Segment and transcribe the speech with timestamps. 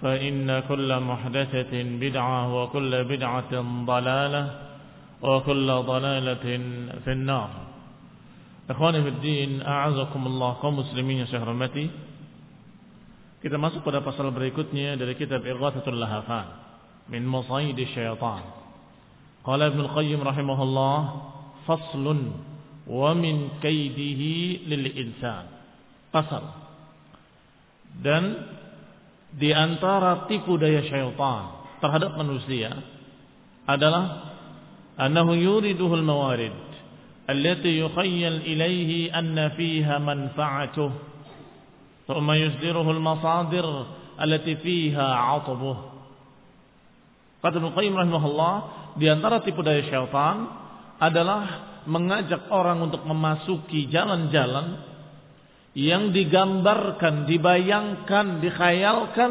[0.00, 3.52] فإن كل محدثة بدعة وكل بدعة
[3.84, 4.44] ضلالة
[5.22, 6.46] وكل ضلالة
[7.04, 7.50] في النار
[8.70, 11.90] Ikhwani fi din, a'azakumullah kaum muslimin yang saya hormati.
[13.42, 16.46] Kita masuk pada pasal berikutnya dari kitab Ighathatul Lahafan
[17.10, 18.46] min Masayid Syaitan.
[19.42, 20.98] Qala Ibnu Al-Qayyim rahimahullah,
[21.66, 22.30] faslun
[22.86, 25.50] wa min kaidihi lil insan.
[26.14, 26.46] Pasal.
[27.98, 28.38] Dan
[29.34, 32.74] di antara tipu daya syaitan terhadap manusia
[33.64, 34.34] adalah
[34.98, 36.54] annahu yuriduhul mawarid
[37.30, 40.90] allati yukhayyal ilayhi anna fiha manfa'atuh.
[42.10, 43.66] Thumma yusdiruhul masadir
[44.18, 45.06] allati fiha
[45.38, 45.90] 'atabuh
[47.40, 48.54] kata Ibnu Qayyim rahimahullah
[49.00, 50.36] di antara tipu daya syaitan
[51.00, 51.42] adalah
[51.88, 54.89] mengajak orang untuk memasuki jalan-jalan
[55.74, 59.30] yang digambarkan, dibayangkan, dikhayalkan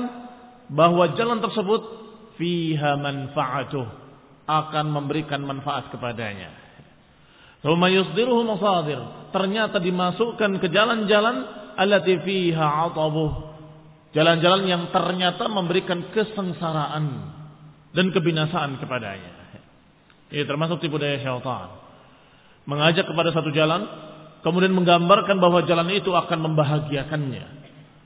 [0.71, 1.81] bahwa jalan tersebut
[2.39, 3.87] fiha manfaatuh
[4.47, 6.49] akan memberikan manfaat kepadanya.
[7.61, 8.97] Yusdiruhu masadir.
[9.35, 11.35] Ternyata dimasukkan ke jalan-jalan
[11.75, 13.51] allati fiha atabuh.
[14.15, 17.05] Jalan-jalan yang ternyata memberikan kesengsaraan
[17.93, 19.33] dan kebinasaan kepadanya.
[20.33, 21.69] Ini termasuk tipu daya syaitan.
[22.65, 23.85] Mengajak kepada satu jalan,
[24.45, 27.59] kemudian menggambarkan bahwa jalan itu akan membahagiakannya.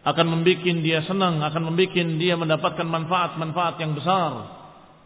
[0.04, 4.32] Akan membuat dia senang, akan membuat dia mendapatkan manfaat-manfaat yang besar.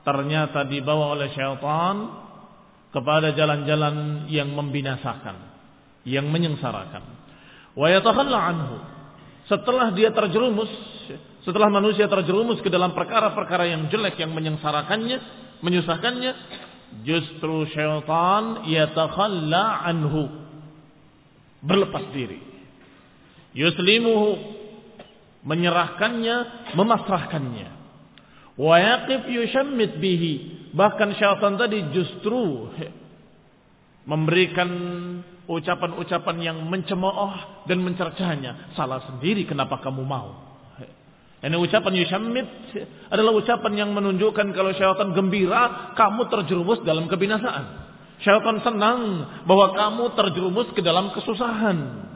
[0.01, 1.95] Ternyata dibawa oleh syaitan
[2.89, 5.35] kepada jalan-jalan yang membinasakan,
[6.07, 7.03] yang menyengsarakan.
[7.77, 8.77] Anhu.
[9.45, 10.71] Setelah dia terjerumus,
[11.45, 15.17] setelah manusia terjerumus ke dalam perkara-perkara yang jelek yang menyengsarakannya,
[15.61, 16.31] menyusahkannya,
[17.05, 20.46] justru syaitan yatakhalla anhu.
[21.67, 22.39] Berlepas diri.
[23.51, 24.55] Yuslimuhu
[25.43, 26.35] menyerahkannya,
[26.73, 27.69] memasrahkannya.
[28.57, 32.69] Wa yaqif yushammit bihi Bahkan syaitan tadi justru
[34.05, 34.69] memberikan
[35.49, 38.75] ucapan-ucapan yang mencemooh dan mencercahnya.
[38.75, 40.45] Salah sendiri kenapa kamu mau.
[41.37, 42.47] Ini ucapan yushammit
[43.13, 47.86] adalah ucapan yang menunjukkan kalau syaitan gembira, kamu terjerumus dalam kebinasaan.
[48.17, 48.99] Syaitan senang
[49.45, 52.09] bahwa kamu terjerumus ke dalam kesusahan.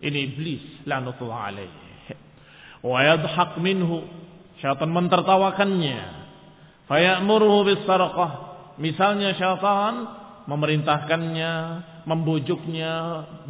[0.00, 1.72] Ini iblis, lanatullah alaih.
[2.80, 4.08] Wa yadhaq minhu.
[4.62, 6.00] Syaitan mentertawakannya.
[6.88, 7.84] Faya'muruhu bis
[8.78, 9.94] Misalnya syaitan
[10.48, 11.52] memerintahkannya,
[12.08, 12.92] membujuknya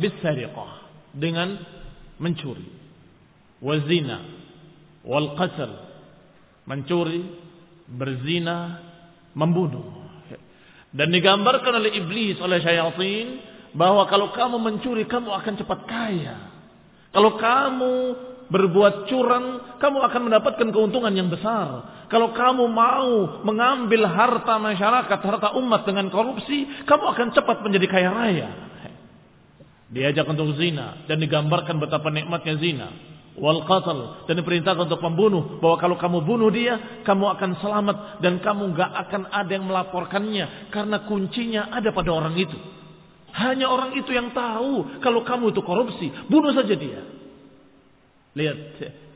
[0.02, 0.18] bis
[1.14, 1.62] dengan
[2.18, 2.66] mencuri.
[3.62, 4.18] Wazina
[5.06, 5.72] wal qatl.
[6.66, 7.22] Mencuri,
[7.88, 8.82] berzina,
[9.32, 9.97] membunuh.
[10.88, 13.44] Dan digambarkan oleh iblis, oleh syaitan
[13.76, 16.36] bahwa kalau kamu mencuri kamu akan cepat kaya.
[17.12, 17.94] Kalau kamu
[18.48, 22.00] berbuat curang, kamu akan mendapatkan keuntungan yang besar.
[22.08, 28.08] Kalau kamu mau mengambil harta masyarakat, harta umat dengan korupsi, kamu akan cepat menjadi kaya
[28.08, 28.48] raya.
[29.88, 32.88] Diajak untuk zina dan digambarkan betapa nikmatnya zina.
[33.38, 38.42] Wal qatl dan diperintahkan untuk membunuh bahwa kalau kamu bunuh dia, kamu akan selamat dan
[38.42, 42.58] kamu gak akan ada yang melaporkannya karena kuncinya ada pada orang itu.
[43.34, 47.00] Hanya orang itu yang tahu kalau kamu itu korupsi, bunuh saja dia.
[48.34, 48.58] Lihat,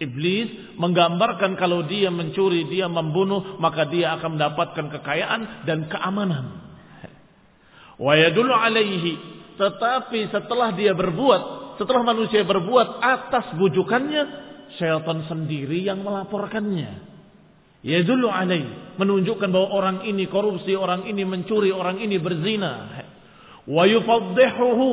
[0.02, 6.62] iblis menggambarkan kalau dia mencuri, dia membunuh, maka dia akan mendapatkan kekayaan dan keamanan.
[7.98, 14.22] Wa yadullu alaihi tetapi setelah dia berbuat, setelah manusia berbuat atas bujukannya,
[14.78, 17.10] syaitan sendiri yang melaporkannya.
[17.82, 18.94] Ya dulu alaih.
[18.94, 23.02] Menunjukkan bahwa orang ini korupsi, orang ini mencuri, orang ini berzina.
[23.66, 24.90] Wa yufaddihuhu.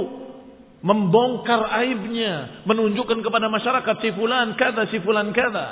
[0.81, 2.65] Membongkar aibnya.
[2.65, 5.67] Menunjukkan kepada masyarakat si fulan kada, si fulan kada.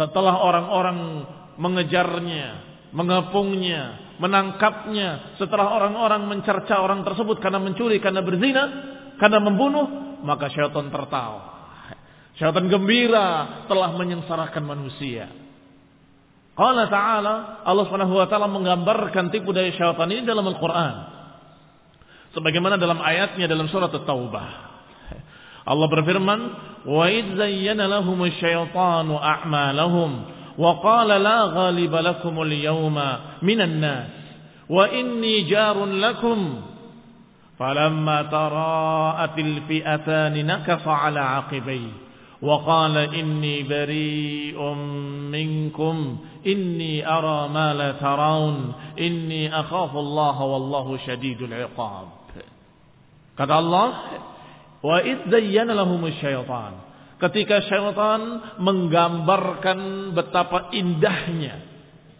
[0.00, 1.28] Setelah orang-orang
[1.60, 2.46] mengejarnya,
[2.96, 8.64] mengepungnya, menangkapnya setelah orang-orang mencerca orang tersebut karena mencuri, karena berzina,
[9.20, 11.60] karena membunuh, maka syaitan tertawa.
[12.40, 15.28] Syaitan gembira telah menyengsarakan manusia.
[16.56, 17.34] Allah Ta'ala,
[17.64, 20.94] Allah Subhanahu wa taala menggambarkan tipu daya syaitan ini dalam Al-Qur'an.
[22.32, 24.48] Sebagaimana dalam ayatnya dalam surat At-Taubah.
[25.68, 26.40] Allah berfirman,
[26.88, 30.10] "Wa idz zayyana lahum syaitanu a'malahum
[30.56, 34.08] wa qala la ghaliba lakum al-yawma minan nas
[34.68, 36.69] wa inni jarun lakum
[37.59, 41.91] فلما تراءت الفئتان نكص على عقبيه
[42.41, 44.59] وقال إني بريء
[45.31, 46.17] منكم
[46.47, 52.07] إني أرى ما لا ترون إني أخاف الله والله شديد العقاب
[53.39, 53.93] قال الله
[54.83, 56.73] وإذ زين لهم الشيطان
[57.15, 61.63] ketika syaitan menggambarkan betapa indahnya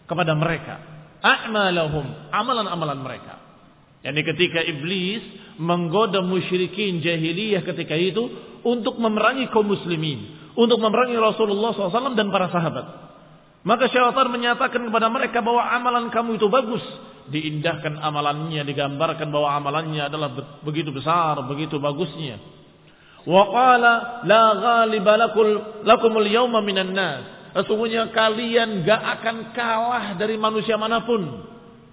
[0.08, 0.80] kepada mereka
[1.20, 3.39] a'malahum amalan-amalan mereka
[4.01, 5.21] yakni ketika iblis
[5.61, 8.29] menggoda musyrikin jahiliyah ketika itu
[8.65, 12.85] untuk memerangi kaum muslimin untuk memerangi Rasulullah SAW dan para sahabat
[13.61, 16.81] maka syaitan menyatakan kepada mereka bahwa amalan kamu itu bagus
[17.29, 20.33] diindahkan amalannya digambarkan bahwa amalannya adalah
[20.65, 22.41] begitu besar begitu bagusnya
[23.21, 25.13] Wa qala la ghaliba
[25.85, 27.53] lakumul yawma minan nas.
[27.53, 31.45] Sesungguhnya kalian gak akan kalah dari manusia mana pun.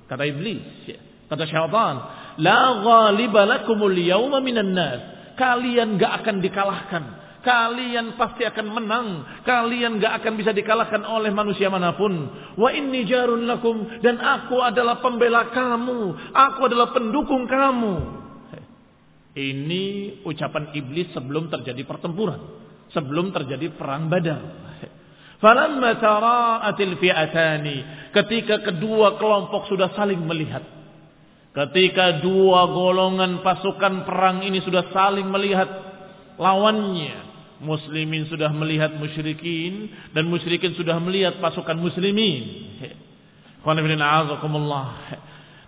[0.07, 0.89] Kata iblis,
[1.29, 1.97] kata syaitan,
[2.41, 5.01] la ghaliba lakumul yawma minan nas.
[5.39, 7.05] Kalian gak akan dikalahkan.
[7.47, 9.09] Kalian pasti akan menang.
[9.47, 12.11] Kalian gak akan bisa dikalahkan oleh manusia mana pun.
[12.59, 14.03] Wa inni jarun lakum.
[14.03, 16.35] Dan aku adalah pembela kamu.
[16.35, 18.19] Aku adalah pendukung kamu.
[19.39, 19.85] Ini
[20.27, 22.43] ucapan iblis sebelum terjadi pertempuran.
[22.91, 24.43] Sebelum terjadi perang badar.
[25.39, 28.11] Falamma tara'atil fi'atani.
[28.11, 30.78] Ketika kedua kelompok sudah saling melihat.
[31.53, 35.69] Ketika dua golongan pasukan perang ini sudah saling melihat
[36.39, 37.27] lawannya.
[37.59, 39.91] Muslimin sudah melihat musyrikin.
[40.15, 42.69] Dan musyrikin sudah melihat pasukan muslimin.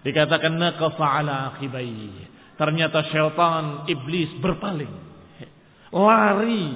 [0.06, 2.30] Dikatakan naqasa ala akibai.
[2.54, 4.94] Ternyata syaitan iblis berpaling.
[5.90, 6.68] Lari.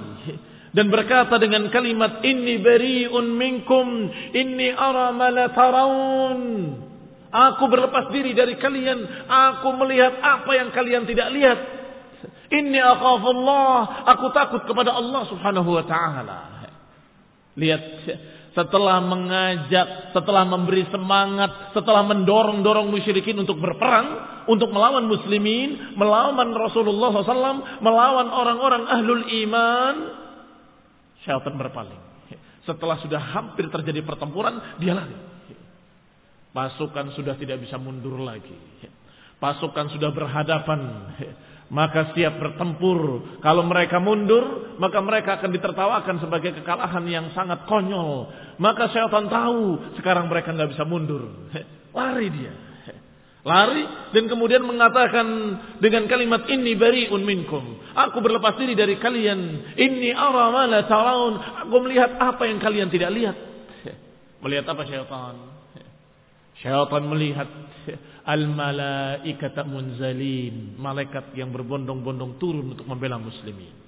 [0.75, 5.15] Dan berkata dengan kalimat ini beriun minkum inni ara
[5.55, 6.43] taraun.
[7.35, 9.27] Aku berlepas diri dari kalian.
[9.27, 11.59] Aku melihat apa yang kalian tidak lihat.
[12.55, 14.07] Inni akhafullah.
[14.15, 16.41] Aku takut kepada Allah subhanahu wa ta'ala.
[17.59, 17.83] Lihat
[18.55, 27.11] setelah mengajak, setelah memberi semangat, setelah mendorong-dorong musyrikin untuk berperang, untuk melawan muslimin, melawan Rasulullah
[27.19, 29.95] SAW, melawan orang-orang ahlul iman,
[31.27, 31.99] syaitan berpaling.
[32.63, 35.35] Setelah sudah hampir terjadi pertempuran, dia lari.
[36.55, 38.55] Pasukan sudah tidak bisa mundur lagi.
[39.43, 40.81] Pasukan sudah berhadapan
[41.73, 43.25] maka siap bertempur.
[43.41, 48.29] Kalau mereka mundur, maka mereka akan ditertawakan sebagai kekalahan yang sangat konyol.
[48.61, 51.51] Maka syaitan tahu sekarang mereka nggak bisa mundur.
[51.97, 52.53] Lari dia.
[53.45, 53.85] Lari
[54.17, 55.27] dan kemudian mengatakan
[55.77, 57.77] dengan kalimat ini bariun minkum.
[57.93, 59.75] Aku berlepas diri dari kalian.
[59.77, 60.81] Ini ara la.
[61.69, 63.37] Aku melihat apa yang kalian tidak lihat.
[64.41, 65.54] Melihat apa syaitan?
[66.65, 67.45] Syaitan melihat
[68.25, 73.85] al-malaikata munzalin, malaikat yang berbondong-bondong turun untuk membela muslimin.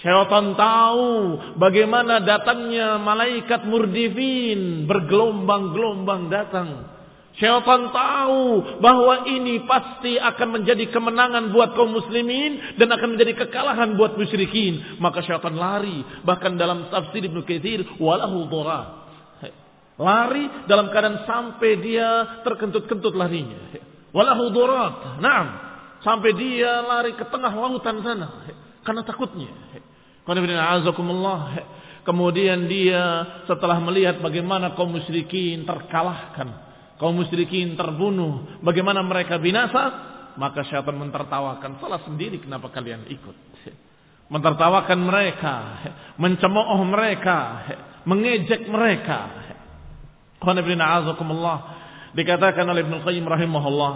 [0.00, 6.98] Syaitan tahu bagaimana datangnya malaikat murdifin bergelombang-gelombang datang.
[7.38, 13.94] Syaitan tahu bahwa ini pasti akan menjadi kemenangan buat kaum muslimin dan akan menjadi kekalahan
[13.94, 14.98] buat musyrikin.
[14.98, 16.02] Maka syaitan lari.
[16.26, 18.99] Bahkan dalam tafsir Ibnu Katsir walahu dharat.
[20.00, 23.76] Lari dalam keadaan sampai dia terkentut-kentut larinya.
[24.16, 25.20] Walahu durat.
[25.20, 25.68] Naam.
[26.00, 28.28] sampai dia lari ke tengah lautan sana
[28.80, 29.52] karena takutnya.
[32.00, 33.04] Kemudian dia
[33.44, 36.48] setelah melihat bagaimana kaum musyrikin terkalahkan,
[36.96, 39.82] kaum musyrikin terbunuh, bagaimana mereka binasa,
[40.40, 43.36] maka syaitan mentertawakan, salah sendiri kenapa kalian ikut.
[44.30, 45.54] Mentertawakan mereka,
[46.16, 47.66] mencemooh mereka,
[48.06, 49.39] mengejek mereka.
[52.10, 53.94] Dikatakan oleh Ibnu Qayyim rahimahullah,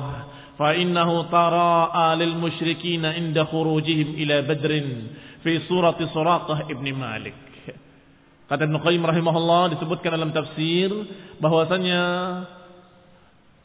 [0.55, 4.89] "Fa innahu tara'a lil musyrikina inda khurujihim ila Badrin
[5.43, 7.35] fi surati Suraqah Ibnu Malik."
[8.47, 10.93] Kata Ibnu Qayyim rahimahullah disebutkan dalam tafsir
[11.43, 12.03] bahwasanya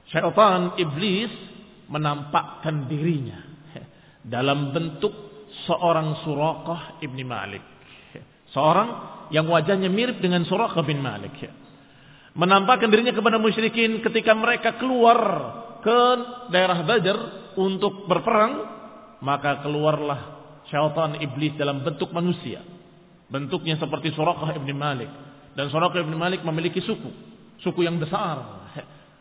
[0.10, 1.30] syaitan iblis
[1.92, 3.44] menampakkan dirinya
[4.26, 5.14] dalam bentuk
[5.68, 7.62] seorang Suraqah Ibnu Malik.
[8.50, 8.90] Seorang
[9.30, 11.38] yang wajahnya mirip dengan Suraqah bin Malik.
[12.38, 15.20] Menampakkan dirinya kepada musyrikin ketika mereka keluar
[15.82, 16.00] ke
[16.54, 17.18] daerah Badr
[17.58, 18.54] untuk berperang,
[19.24, 22.62] maka keluarlah syaitan iblis dalam bentuk manusia.
[23.30, 25.10] Bentuknya seperti Suraqah ibn Malik.
[25.54, 27.10] Dan Suraqah ibn Malik memiliki suku.
[27.62, 28.66] Suku yang besar.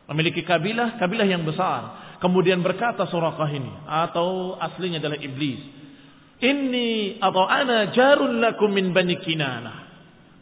[0.09, 2.17] Memiliki kabilah, kabilah yang besar.
[2.21, 3.73] Kemudian berkata Suraqah ini.
[3.85, 5.61] Atau aslinya adalah iblis.
[6.39, 9.88] Ini atau ana jarun lakum min bani kinana.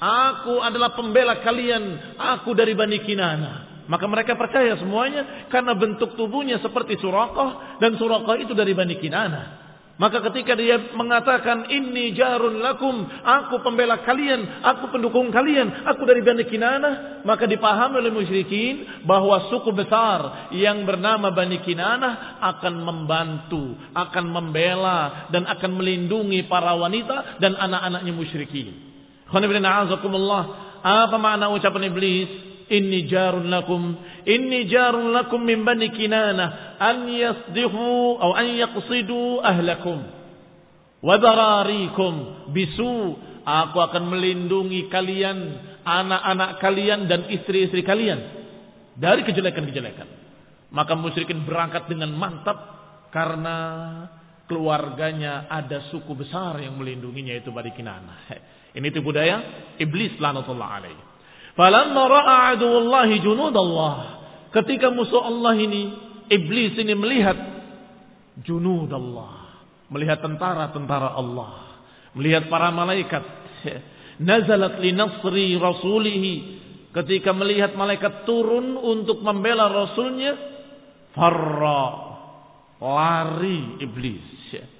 [0.01, 2.17] Aku adalah pembela kalian.
[2.17, 3.77] Aku dari bani kinana.
[3.87, 9.63] Maka mereka percaya semuanya karena bentuk tubuhnya seperti Suraqah dan Suraqah itu dari Bani Kinana.
[9.97, 16.21] Maka ketika dia mengatakan ini jarun lakum, aku pembela kalian, aku pendukung kalian, aku dari
[16.21, 23.73] Bani Kinana, maka dipahami oleh musyrikin bahwa suku besar yang bernama Bani Kinana akan membantu,
[23.97, 28.96] akan membela dan akan melindungi para wanita dan anak-anaknya musyrikin.
[29.31, 32.31] Apa makna ucapan iblis?
[32.67, 33.95] Inni jarun lakum.
[34.27, 36.79] Inni jarun lakum min bani kinana.
[36.79, 39.99] An yasdihu atau an yaqsidu ahlakum.
[41.03, 42.47] Wa dararikum.
[42.55, 43.19] Bisu.
[43.47, 45.39] Aku akan melindungi kalian
[45.87, 48.19] anak-anak kalian dan istri-istri kalian
[48.99, 50.09] dari kejelekan-kejelekan.
[50.75, 52.59] Maka musyrikin berangkat dengan mantap
[53.15, 53.57] karena
[54.51, 58.15] keluarganya ada suku besar yang melindunginya itu Bani Kinana
[58.77, 59.41] ini itu budaya
[59.81, 61.07] iblis lanatullah alaihi
[61.57, 63.97] Falamma ra'a aduwallahi junudallah.
[64.53, 65.89] Ketika musuh Allah ini,
[66.29, 67.35] iblis ini melihat
[68.45, 69.65] junudallah.
[69.89, 71.81] Melihat tentara-tentara Allah.
[72.13, 73.25] Melihat para malaikat.
[74.29, 76.35] Nazalat li nasri rasulihi.
[76.93, 80.37] Ketika melihat malaikat turun untuk membela rasulnya.
[81.17, 81.85] Farra.
[82.77, 84.76] Lari iblis.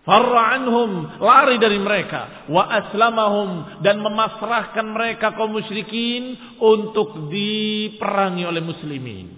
[0.00, 2.48] Farra anhum, lari dari mereka.
[2.48, 9.28] Wa aslamahum, dan memasrahkan mereka kaum musyrikin untuk diperangi oleh muslimin.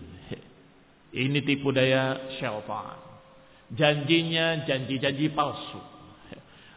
[1.13, 2.97] Ini tipu daya syaitan.
[3.73, 5.81] Janjinya janji-janji palsu.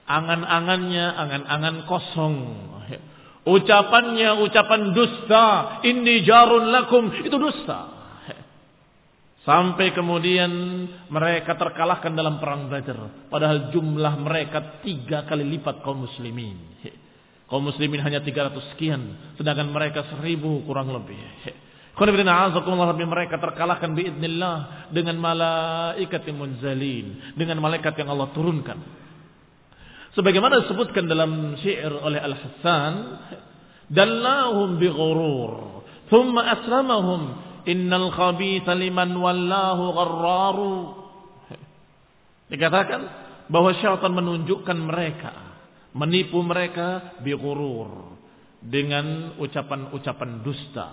[0.06, 2.38] Angan-angannya angan-angan kosong.
[3.46, 5.48] Ucapannya ucapan dusta.
[5.86, 7.14] Ini jarun lakum.
[7.22, 7.95] Itu dusta.
[9.46, 10.50] Sampai kemudian
[11.14, 13.30] mereka terkalahkan dalam perang Badar.
[13.30, 16.82] Padahal jumlah mereka tiga kali lipat kaum muslimin.
[17.46, 19.06] Kaum muslimin hanya 300 sekian.
[19.38, 21.22] Sedangkan mereka seribu kurang lebih.
[23.06, 27.38] Mereka terkalahkan biidnillah dengan malaikat yang munzalin.
[27.38, 28.82] Dengan malaikat yang Allah turunkan.
[30.18, 32.94] Sebagaimana disebutkan dalam syair oleh Al-Hassan.
[33.94, 35.86] Dallahum bighurur.
[36.10, 40.76] Thumma aslamahum Innal khabitha liman wallahu gharraru.
[42.46, 43.02] Dikatakan
[43.50, 45.34] bahwa syaitan menunjukkan mereka,
[45.98, 48.18] menipu mereka bighurur
[48.62, 50.88] dengan ucapan-ucapan dusta.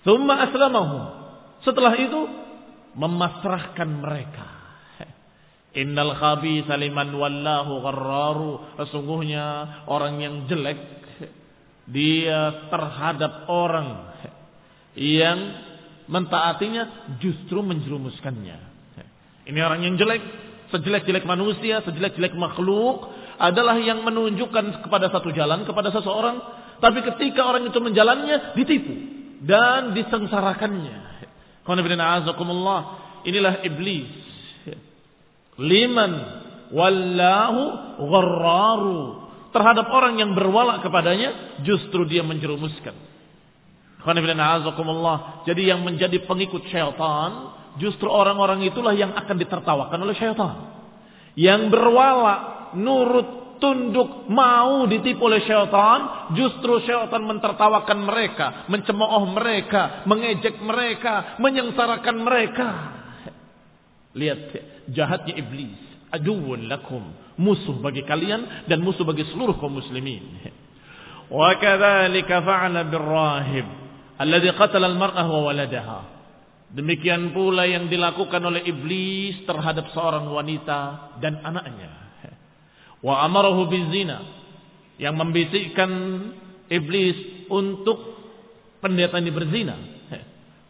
[0.00, 1.04] Thumma aslamahum.
[1.60, 2.20] Setelah itu
[2.96, 4.46] memasrahkan mereka.
[5.76, 8.52] Innal khabitha liman wallahu gharraru.
[8.80, 10.80] Sesungguhnya orang yang jelek
[11.90, 14.14] dia terhadap orang
[14.94, 15.38] yang
[16.10, 18.58] mentaatinya justru menjerumuskannya.
[19.46, 20.20] Ini orang yang jelek,
[20.74, 23.08] sejelek-jelek manusia, sejelek-jelek makhluk
[23.40, 26.42] adalah yang menunjukkan kepada satu jalan kepada seseorang,
[26.82, 28.94] tapi ketika orang itu menjalannya ditipu
[29.46, 31.24] dan disengsarakannya.
[33.20, 34.10] Inilah iblis.
[35.60, 36.12] Liman
[36.72, 37.62] wallahu
[38.00, 39.00] gharraru.
[39.50, 42.94] Terhadap orang yang berwala kepadanya justru dia menjerumuskan.
[44.00, 50.56] Jadi yang menjadi pengikut syaitan justru orang-orang itulah yang akan ditertawakan oleh syaitan.
[51.38, 52.34] Yang berwala,
[52.74, 62.16] nurut, tunduk, mau ditipu oleh syaitan, justru syaitan mentertawakan mereka, mencemooh mereka, mengejek mereka, menyengsarakan
[62.24, 62.68] mereka.
[64.16, 64.40] Lihat
[64.90, 65.78] jahatnya iblis.
[66.10, 67.14] Aduwwun lakum.
[67.38, 70.42] Musuh bagi kalian dan musuh bagi seluruh kaum muslimin.
[71.30, 72.90] Wa kadzalika fa'ala
[74.20, 76.00] alladhi qatala al-mar'ah wa waladaha.
[76.70, 81.90] Demikian pula yang dilakukan oleh iblis terhadap seorang wanita dan anaknya.
[83.00, 84.22] Wa amarahu bizina
[85.00, 85.90] yang membisikkan
[86.68, 87.98] iblis untuk
[88.78, 89.76] pendeta ini berzina.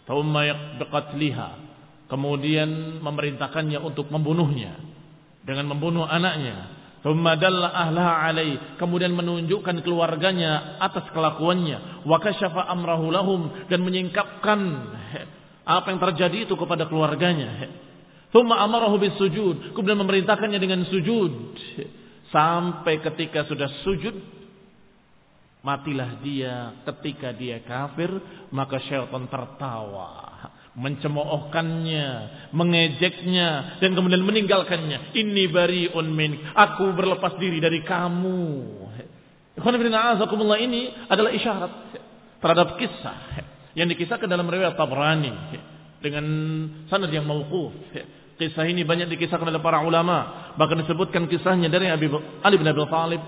[0.09, 1.49] Thumma biqatliha
[2.11, 4.75] kemudian memerintahkannya untuk membunuhnya
[5.47, 12.05] dengan membunuh anaknya Ahlaha alai kemudian menunjukkan keluarganya atas kelakuannya.
[12.05, 13.41] Wa kasyafa amrahu lahum.
[13.73, 14.61] Dan menyingkapkan
[15.65, 17.71] apa yang terjadi itu kepada keluarganya
[18.31, 21.59] Thumma amarahu bisujud kemudian memerintahkannya dengan sujud
[22.31, 24.15] sampai ketika sudah sujud
[25.67, 26.79] matilah dia.
[26.87, 28.11] Ketika dia kafir
[28.55, 30.30] maka syaitan tertawa
[30.79, 32.09] mencemoohkannya,
[32.55, 35.15] mengejeknya dan kemudian meninggalkannya.
[35.15, 38.43] Ini bariun min, aku berlepas diri dari kamu.
[39.59, 39.77] Ikhwan
[40.63, 41.73] ini adalah isyarat
[42.41, 43.19] terhadap kisah
[43.75, 45.35] yang dikisahkan dalam riwayat Tabrani
[46.01, 46.25] dengan
[46.89, 47.75] sanad yang mauquf.
[48.41, 52.09] Kisah ini banyak dikisahkan oleh para ulama, bahkan disebutkan kisahnya dari Abi
[52.41, 53.21] Ali bin Abi Thalib,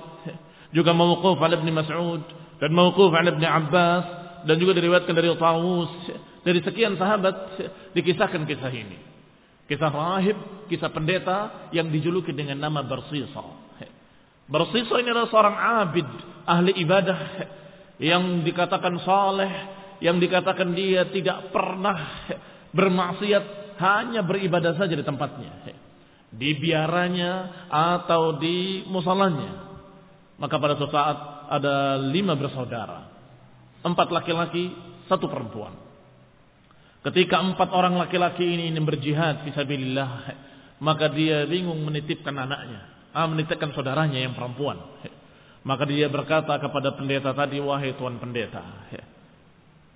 [0.73, 2.25] juga mauquf Ali bin Mas'ud
[2.57, 4.05] dan mauquf Ali bin Abbas
[4.49, 5.93] dan juga diriwayatkan dari Tawus
[6.43, 7.59] dari sekian sahabat
[7.95, 8.99] dikisahkan kisah ini.
[9.71, 13.63] Kisah rahib, kisah pendeta yang dijuluki dengan nama Bersisa.
[14.51, 16.09] Bersisa ini adalah seorang abid,
[16.45, 17.19] ahli ibadah
[18.03, 19.53] yang dikatakan saleh,
[20.03, 22.27] yang dikatakan dia tidak pernah
[22.75, 25.73] bermaksiat, hanya beribadah saja di tempatnya.
[26.33, 29.73] Di biaranya atau di musalanya.
[30.37, 31.19] Maka pada suatu saat
[31.49, 33.09] ada lima bersaudara.
[33.85, 34.75] Empat laki-laki,
[35.07, 35.82] satu perempuan.
[37.03, 40.11] Ketika empat orang laki-laki ini ingin berjihad fisabilillah,
[40.79, 44.79] maka dia bingung menitipkan anaknya, ah, menitipkan saudaranya yang perempuan.
[45.63, 48.63] Maka dia berkata kepada pendeta tadi, wahai tuan pendeta,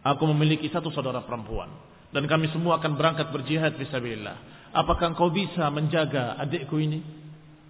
[0.02, 1.70] aku memiliki satu saudara perempuan
[2.10, 4.70] dan kami semua akan berangkat berjihad fisabilillah.
[4.74, 7.02] Apakah engkau bisa menjaga adikku ini?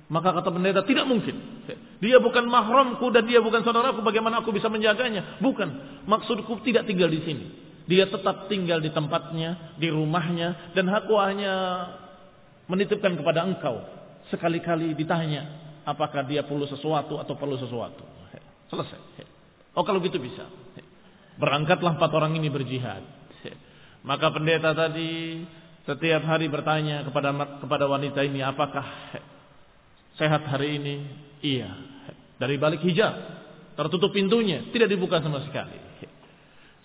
[0.06, 1.66] Maka kata pendeta, tidak mungkin.
[1.98, 5.42] Dia bukan mahramku dan dia bukan saudaraku, bagaimana aku bisa menjaganya?
[5.42, 5.68] Bukan.
[6.06, 7.65] Maksudku tidak tinggal di sini.
[7.87, 11.55] Dia tetap tinggal di tempatnya, di rumahnya, dan aku hanya
[12.66, 13.79] menitipkan kepada engkau.
[14.27, 15.46] Sekali-kali ditanya,
[15.87, 18.03] apakah dia perlu sesuatu atau perlu sesuatu.
[18.66, 18.99] Selesai.
[19.79, 20.42] Oh kalau gitu bisa.
[21.38, 23.07] Berangkatlah empat orang ini berjihad.
[24.03, 25.42] Maka pendeta tadi
[25.87, 27.31] setiap hari bertanya kepada
[27.62, 28.83] kepada wanita ini, apakah
[30.18, 30.94] sehat hari ini?
[31.42, 31.70] Iya.
[32.37, 33.14] Dari balik hijab,
[33.79, 35.79] tertutup pintunya, tidak dibuka sama sekali.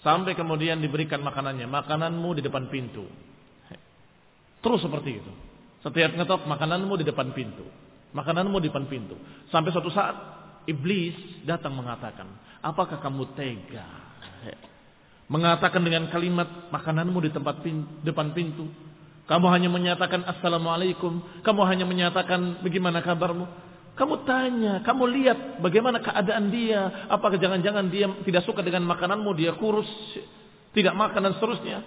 [0.01, 1.69] Sampai kemudian diberikan makanannya.
[1.69, 3.05] Makananmu di depan pintu.
[4.61, 5.31] Terus seperti itu.
[5.81, 7.65] Setiap ngetok makananmu di depan pintu.
[8.13, 9.17] Makananmu di depan pintu.
[9.49, 10.13] Sampai suatu saat
[10.69, 12.29] iblis datang mengatakan,
[12.61, 13.87] apakah kamu tega?
[15.31, 18.67] Mengatakan dengan kalimat makananmu di tempat pintu, depan pintu.
[19.31, 21.23] Kamu hanya menyatakan assalamualaikum.
[21.39, 23.47] Kamu hanya menyatakan bagaimana kabarmu.
[24.01, 27.05] Kamu tanya, kamu lihat bagaimana keadaan dia.
[27.05, 29.85] Apakah jangan-jangan dia tidak suka dengan makananmu, dia kurus,
[30.73, 31.85] tidak makan dan seterusnya.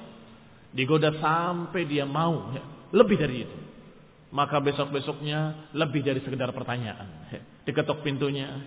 [0.71, 2.63] Digoda sampai dia mau, ya.
[2.95, 3.59] lebih dari itu.
[4.31, 7.35] Maka besok-besoknya lebih dari sekedar pertanyaan.
[7.67, 8.63] Diketok pintunya,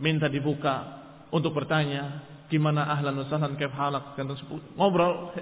[0.00, 0.96] minta dibuka
[1.28, 4.16] untuk bertanya, gimana ahlan wasalan kaif halak,
[4.80, 5.36] ngobrol,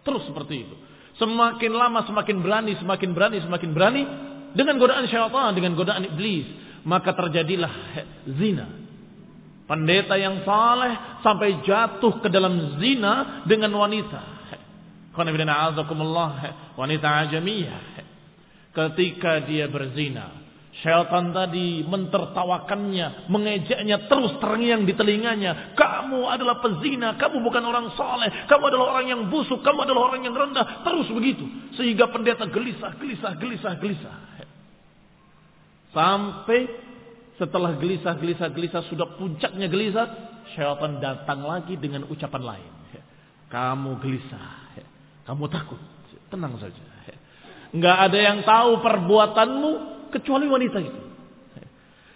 [0.00, 0.76] terus seperti itu.
[1.20, 4.02] Semakin lama semakin berani, semakin berani, semakin berani,
[4.56, 6.46] dengan godaan syaitan, dengan godaan iblis,
[6.82, 7.72] maka terjadilah
[8.26, 8.66] zina.
[9.70, 14.42] Pendeta yang saleh sampai jatuh ke dalam zina dengan wanita.
[16.74, 17.82] Wanita ajamiyah.
[18.74, 20.42] Ketika dia berzina.
[20.80, 25.76] Syaitan tadi mentertawakannya, mengejeknya terus terngiang di telinganya.
[25.76, 30.24] Kamu adalah pezina, kamu bukan orang soleh, kamu adalah orang yang busuk, kamu adalah orang
[30.24, 30.82] yang rendah.
[30.86, 31.44] Terus begitu.
[31.78, 34.29] Sehingga pendeta gelisah, gelisah, gelisah, gelisah.
[35.90, 36.70] Sampai
[37.40, 40.06] setelah gelisah, gelisah, gelisah, sudah puncaknya gelisah,
[40.54, 42.72] syaitan datang lagi dengan ucapan lain.
[43.50, 44.78] Kamu gelisah,
[45.26, 45.80] kamu takut,
[46.30, 46.78] tenang saja.
[47.70, 49.70] Enggak ada yang tahu perbuatanmu
[50.14, 51.02] kecuali wanita itu.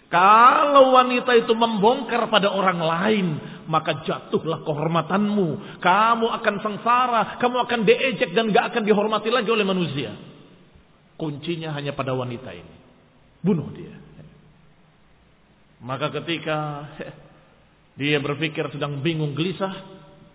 [0.05, 3.27] Kalau wanita itu membongkar pada orang lain,
[3.67, 5.81] maka jatuhlah kehormatanmu.
[5.81, 10.15] Kamu akan sengsara, kamu akan diejek dan gak akan dihormati lagi oleh manusia.
[11.19, 12.84] Kuncinya hanya pada wanita ini.
[13.45, 13.93] Bunuh dia.
[15.85, 16.89] Maka ketika
[17.93, 19.85] dia berpikir sedang bingung gelisah,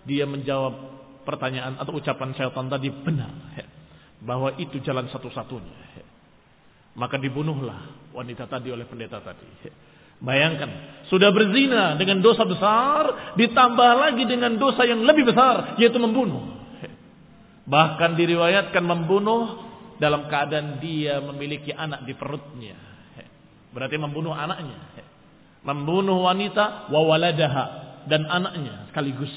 [0.07, 0.79] dia menjawab
[1.27, 3.35] pertanyaan atau ucapan syaitan tadi benar.
[4.23, 6.07] Bahwa itu jalan satu-satunya.
[6.95, 9.47] Maka dibunuhlah wanita tadi oleh pendeta tadi.
[10.21, 16.61] Bayangkan, sudah berzina dengan dosa besar, ditambah lagi dengan dosa yang lebih besar, yaitu membunuh.
[17.65, 19.65] Bahkan diriwayatkan membunuh
[19.97, 22.90] dalam keadaan dia memiliki anak di perutnya.
[23.71, 24.79] Berarti membunuh anaknya.
[25.63, 27.65] Membunuh wanita wawaladaha
[28.09, 29.31] dan anaknya sekaligus.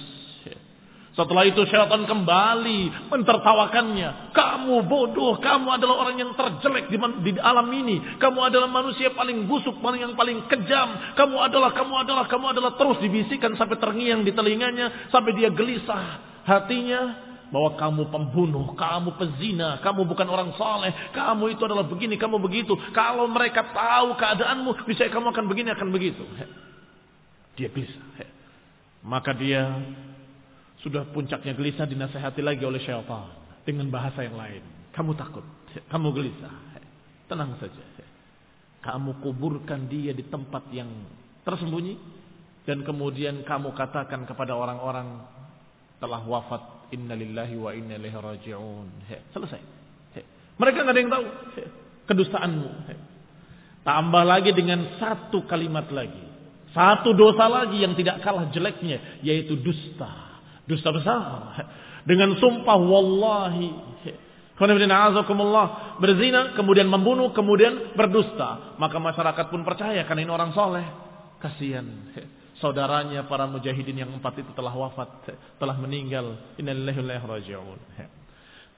[1.13, 4.33] Setelah itu syaitan kembali mentertawakannya.
[4.33, 8.17] Kamu bodoh, kamu adalah orang yang terjelek di, di alam ini.
[8.17, 11.13] Kamu adalah manusia paling busuk, paling yang paling kejam.
[11.13, 16.33] Kamu adalah, kamu adalah, kamu adalah terus dibisikkan sampai terngiang di telinganya, sampai dia gelisah
[16.49, 22.41] hatinya bahwa kamu pembunuh, kamu pezina, kamu bukan orang soleh, kamu itu adalah begini, kamu
[22.41, 22.73] begitu.
[22.97, 26.25] Kalau mereka tahu keadaanmu, bisa kamu akan begini, akan begitu.
[27.53, 28.01] Dia bisa.
[29.05, 29.69] Maka dia
[30.81, 33.29] sudah puncaknya gelisah dinasehati lagi oleh syaitan
[33.61, 34.65] dengan bahasa yang lain.
[34.89, 35.45] Kamu takut,
[35.93, 36.53] kamu gelisah.
[37.29, 37.85] Tenang saja.
[38.81, 40.89] Kamu kuburkan dia di tempat yang
[41.45, 41.95] tersembunyi
[42.65, 45.23] dan kemudian kamu katakan kepada orang-orang
[46.03, 48.87] telah wafat innalillahi wa inna ilaihi raji'un.
[49.33, 49.61] Selesai.
[50.53, 51.25] Mereka nggak ada yang tahu
[52.05, 52.69] kedustaanmu.
[53.83, 56.23] Tambah lagi dengan satu kalimat lagi.
[56.71, 60.41] Satu dosa lagi yang tidak kalah jeleknya yaitu dusta.
[60.63, 61.67] Dusta besar.
[62.07, 63.91] Dengan sumpah wallahi.
[65.99, 68.77] Berzina, kemudian membunuh, kemudian berdusta.
[68.77, 70.85] Maka masyarakat pun percaya karena ini orang soleh.
[71.41, 71.83] Kasihan.
[72.63, 75.27] Saudaranya para mujahidin yang empat itu telah wafat.
[75.59, 76.55] Telah meninggal.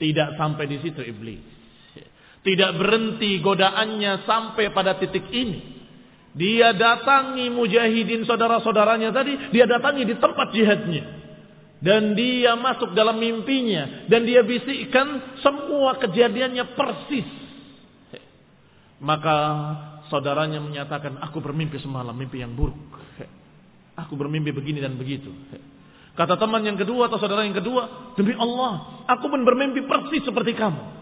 [0.02, 1.45] Tidak sampai di situ iblis.
[2.41, 5.78] Tidak berhenti godaannya sampai pada titik ini.
[6.34, 9.54] Dia datangi mujahidin saudara-saudaranya tadi.
[9.54, 11.04] Dia datangi di tempat jihadnya.
[11.78, 14.10] Dan dia masuk dalam mimpinya.
[14.10, 17.30] Dan dia bisikkan semua kejadiannya persis.
[18.98, 19.38] Maka
[20.10, 22.98] saudaranya menyatakan, aku bermimpi semalam, mimpi yang buruk.
[23.95, 25.31] Aku bermimpi begini dan begitu.
[26.15, 30.55] Kata teman yang kedua atau saudara yang kedua, demi Allah, aku pun bermimpi persis seperti
[30.55, 30.95] kamu.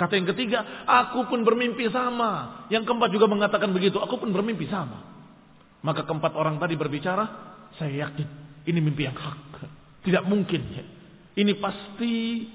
[0.00, 2.64] Kata yang ketiga, aku pun bermimpi sama.
[2.72, 5.04] Yang keempat juga mengatakan begitu, aku pun bermimpi sama.
[5.84, 7.24] Maka keempat orang tadi berbicara,
[7.76, 8.28] saya yakin
[8.64, 9.60] ini mimpi yang hak.
[10.04, 10.60] Tidak mungkin.
[11.36, 12.12] Ini pasti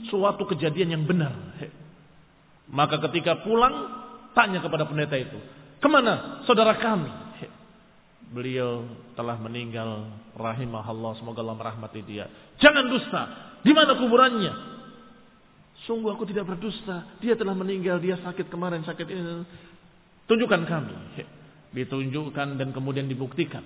[0.10, 1.34] suatu kejadian yang benar.
[2.70, 3.74] Maka ketika pulang,
[4.34, 5.38] tanya kepada pendeta itu.
[5.78, 7.25] Ke mana saudara kami?
[8.34, 12.26] Beliau telah meninggal rahimahullah semoga Allah merahmati dia.
[12.58, 13.22] Jangan dusta.
[13.62, 14.54] Di mana kuburannya?
[15.86, 17.18] Sungguh aku tidak berdusta.
[17.22, 19.46] Dia telah meninggal, dia sakit kemarin, sakit ini.
[20.26, 20.96] Tunjukkan kami.
[21.76, 23.62] Ditunjukkan dan kemudian dibuktikan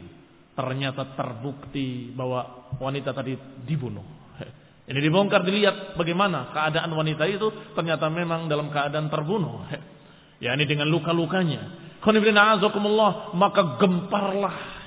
[0.60, 4.04] ternyata terbukti bahwa wanita tadi dibunuh.
[4.90, 9.70] Ini dibongkar dilihat bagaimana keadaan wanita itu ternyata memang dalam keadaan terbunuh.
[10.40, 11.89] Ya ini dengan luka-lukanya.
[13.34, 14.79] Maka gemparlah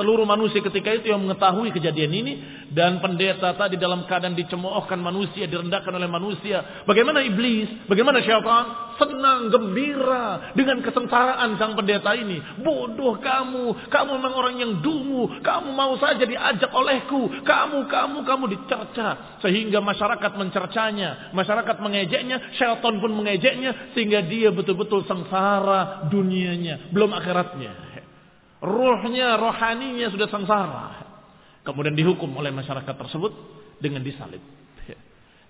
[0.00, 2.32] Seluruh manusia ketika itu yang mengetahui kejadian ini
[2.72, 6.80] dan pendeta tadi dalam keadaan dicemoohkan manusia, direndahkan oleh manusia.
[6.88, 12.40] Bagaimana iblis, bagaimana syaitan senang, gembira dengan kesengsaraan sang pendeta ini.
[12.64, 18.44] Bodoh kamu, kamu memang orang yang dungu, kamu mau saja diajak olehku, kamu, kamu, kamu
[18.56, 19.36] dicerca.
[19.44, 27.89] Sehingga masyarakat mencercanya, masyarakat mengejeknya, syaitan pun mengejeknya sehingga dia betul-betul sengsara dunianya, belum akhiratnya.
[28.60, 30.86] Ruhnya, rohaninya sudah sengsara.
[31.64, 33.32] Kemudian dihukum oleh masyarakat tersebut
[33.80, 34.40] dengan disalib.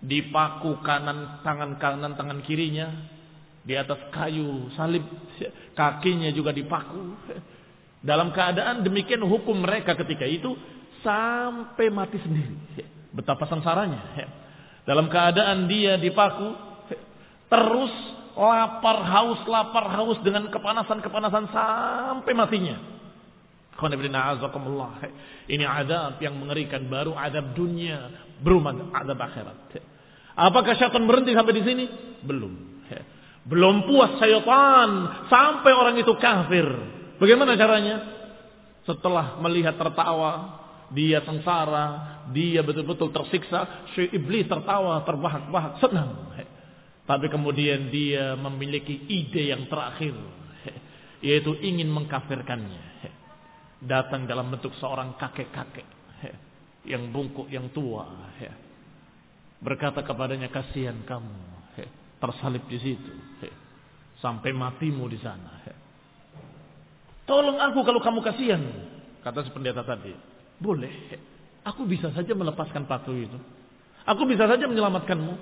[0.00, 2.88] Dipaku kanan, tangan kanan, tangan kirinya.
[3.60, 5.04] Di atas kayu salib.
[5.74, 7.18] Kakinya juga dipaku.
[8.00, 10.54] Dalam keadaan demikian hukum mereka ketika itu.
[11.02, 12.54] Sampai mati sendiri.
[13.10, 14.00] Betapa sengsaranya.
[14.86, 16.54] Dalam keadaan dia dipaku.
[17.50, 17.92] Terus
[18.38, 22.99] lapar haus, lapar haus dengan kepanasan-kepanasan sampai matinya.
[25.48, 29.72] Ini adab yang mengerikan baru adab dunia, belum adab akhirat.
[30.36, 31.84] Apakah syaitan berhenti sampai di sini?
[32.20, 32.52] Belum.
[33.48, 34.88] Belum puas syaitan
[35.32, 36.68] sampai orang itu kafir.
[37.16, 37.96] Bagaimana caranya?
[38.84, 40.60] Setelah melihat tertawa,
[40.92, 46.32] dia sengsara, dia betul-betul tersiksa, si iblis tertawa, terbahak-bahak, senang.
[47.08, 50.14] Tapi kemudian dia memiliki ide yang terakhir,
[51.20, 52.89] yaitu ingin mengkafirkannya
[53.80, 55.88] datang dalam bentuk seorang kakek-kakek
[56.92, 58.08] yang bungkuk yang tua
[59.60, 61.36] berkata kepadanya kasihan kamu
[62.20, 63.12] tersalib di situ
[64.20, 65.64] sampai matimu di sana
[67.24, 68.62] tolong aku kalau kamu kasihan
[69.24, 70.12] kata si pendeta tadi
[70.60, 70.92] boleh
[71.64, 73.36] aku bisa saja melepaskan patu itu
[74.04, 75.34] aku bisa saja menyelamatkanmu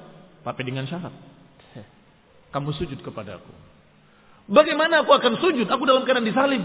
[0.46, 1.14] tapi dengan syarat
[2.55, 3.68] kamu sujud kepadaku
[4.48, 5.68] Bagaimana aku akan sujud?
[5.68, 6.64] Aku dalam keadaan disalib.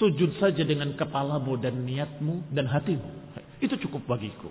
[0.00, 3.36] Sujud saja dengan kepalamu dan niatmu dan hatimu.
[3.60, 4.48] Itu cukup bagiku.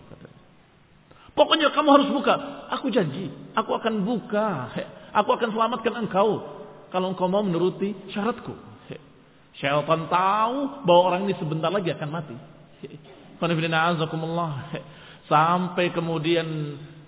[1.34, 2.36] Pokoknya kamu harus buka.
[2.78, 3.34] Aku janji.
[3.58, 4.70] Aku akan buka.
[5.18, 6.46] Aku akan selamatkan engkau.
[6.94, 8.54] Kalau engkau mau menuruti syaratku.
[9.58, 12.38] Syaitan tahu bahwa orang ini sebentar lagi akan mati.
[15.32, 16.48] Sampai kemudian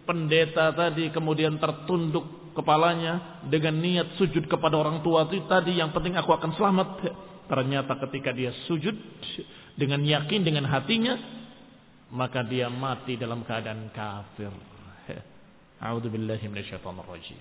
[0.03, 6.17] pendeta tadi kemudian tertunduk kepalanya dengan niat sujud kepada orang tua itu tadi yang penting
[6.19, 6.89] aku akan selamat.
[7.49, 8.93] Ternyata ketika dia sujud
[9.79, 11.41] dengan yakin dengan hatinya
[12.11, 14.51] maka dia mati dalam keadaan kafir.
[15.85, 17.39] A'udzubillahi minasyaitonirrajim.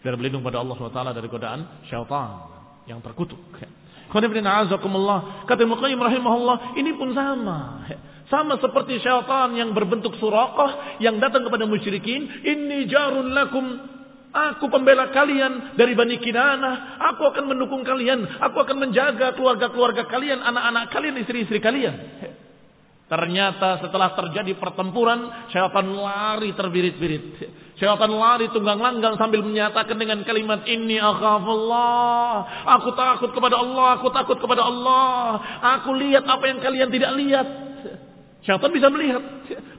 [0.00, 2.48] Biar berlindung pada Allah SWT dari godaan syaitan
[2.88, 3.38] yang terkutuk.
[4.10, 7.86] Kata Muqayyim rahimahullah, ini pun sama.
[8.26, 13.66] Sama seperti syaitan yang berbentuk surakah yang datang kepada musyrikin, ini jarun lakum
[14.30, 17.02] Aku pembela kalian dari Bani Kinanah.
[17.14, 18.38] Aku akan mendukung kalian.
[18.38, 21.98] Aku akan menjaga keluarga-keluarga kalian, anak-anak kalian, istri-istri kalian.
[23.10, 27.42] Ternyata setelah terjadi pertempuran, syaitan lari terbirit-birit.
[27.74, 32.62] Syaitan lari tunggang langgang sambil menyatakan dengan kalimat ini akhafullah.
[32.78, 35.42] Aku takut kepada Allah, aku takut kepada Allah.
[35.82, 37.46] Aku lihat apa yang kalian tidak lihat.
[38.46, 39.26] Syaitan bisa melihat.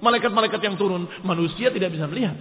[0.03, 2.35] Malaikat-malaikat yang turun, manusia tidak bisa melihat.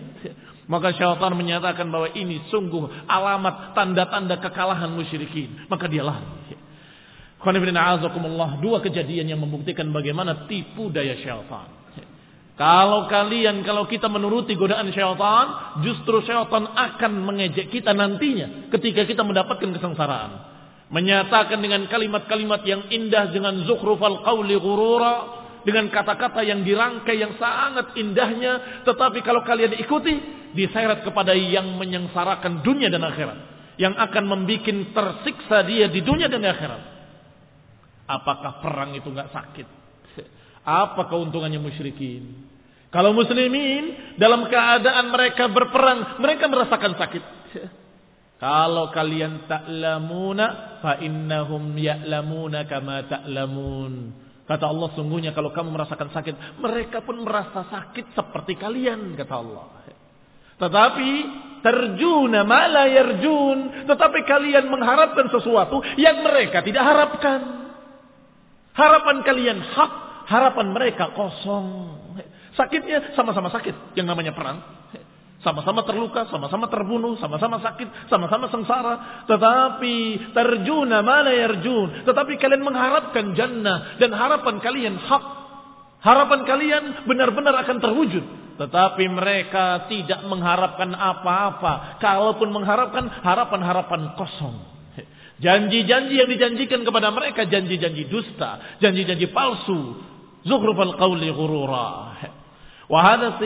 [0.70, 5.66] Maka syaitan menyatakan bahwa ini sungguh alamat tanda-tanda kekalahan musyrikin.
[5.66, 6.54] Maka dia lari.
[8.62, 11.80] Dua kejadian yang membuktikan bagaimana tipu daya syaitan.
[12.54, 19.26] Kalau kalian, kalau kita menuruti godaan syaitan, justru syaitan akan mengejek kita nantinya ketika kita
[19.26, 20.30] mendapatkan kesengsaraan.
[20.92, 27.96] Menyatakan dengan kalimat-kalimat yang indah dengan zukhrufal qawli ghurura, dengan kata-kata yang dirangkai yang sangat
[27.96, 30.16] indahnya, tetapi kalau kalian ikuti,
[30.56, 33.38] diseret kepada yang menyengsarakan dunia dan akhirat,
[33.76, 36.82] yang akan membuat tersiksa dia di dunia dan akhirat.
[38.10, 39.66] Apakah perang itu nggak sakit?
[40.66, 42.50] Apa keuntungannya musyrikin?
[42.90, 47.24] Kalau muslimin dalam keadaan mereka berperang, mereka merasakan sakit.
[48.42, 53.94] Kalau kalian ta'lamuna fa innahum ya'lamuna kama ta'lamun.
[54.50, 59.86] Kata Allah sungguhnya kalau kamu merasakan sakit, mereka pun merasa sakit seperti kalian kata Allah.
[60.58, 61.10] Tetapi
[61.62, 67.70] terjuna malah yarjun, tetapi kalian mengharapkan sesuatu yang mereka tidak harapkan.
[68.74, 69.92] Harapan kalian hak,
[70.26, 71.94] harapan mereka kosong.
[72.58, 74.58] Sakitnya sama-sama sakit, yang namanya perang.
[75.40, 79.24] Sama-sama terluka, sama-sama terbunuh, sama-sama sakit, sama-sama sengsara.
[79.24, 82.04] Tetapi terjuna mana yarjun.
[82.04, 83.96] Tetapi kalian mengharapkan jannah.
[83.96, 85.24] Dan harapan kalian hak.
[86.04, 88.24] Harapan kalian benar-benar akan terwujud.
[88.60, 91.96] Tetapi mereka tidak mengharapkan apa-apa.
[92.04, 94.70] Kalaupun mengharapkan harapan-harapan kosong.
[95.40, 100.04] Janji-janji yang dijanjikan kepada mereka janji-janji dusta, janji-janji palsu.
[100.44, 101.88] Zukhrufal qawli ghurura.
[102.92, 103.40] Wa hadha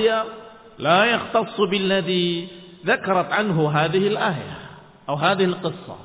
[0.78, 2.50] la yakhtassu billadhi
[2.82, 4.60] dzakarat anhu hadhihi al-ayah
[5.04, 6.00] atau hadhihi al-qissah.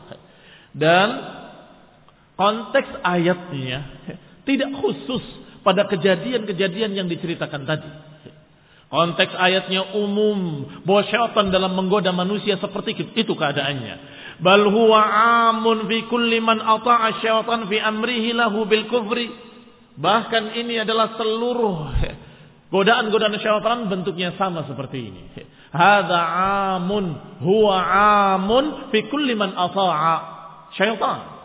[0.76, 1.10] Dan
[2.38, 3.80] konteks ayatnya
[4.48, 5.24] tidak khusus
[5.66, 7.92] pada kejadian-kejadian yang diceritakan tadi.
[8.90, 15.00] Konteks ayatnya umum bahwa syaitan dalam menggoda manusia seperti itu keadaannya bal huwa
[15.52, 19.30] amun fi kulli man ata'a syaitan fi amrihi lahu bil kufri
[20.00, 21.92] bahkan ini adalah seluruh
[22.70, 25.22] godaan-godaan syaitan bentuknya sama seperti ini
[25.74, 26.22] hadza
[26.78, 27.78] amun huwa
[28.34, 30.16] amun fi kulli man ata'a
[30.74, 31.40] syaitan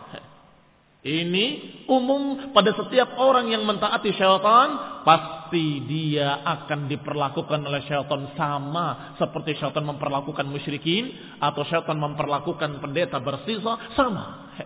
[1.05, 1.45] ini
[1.85, 9.53] umum pada setiap orang yang mentaati syaitan, pasti dia akan diperlakukan oleh syaitan sama seperti
[9.61, 14.57] syaitan memperlakukan musyrikin atau syaitan memperlakukan pendeta bersisa sama.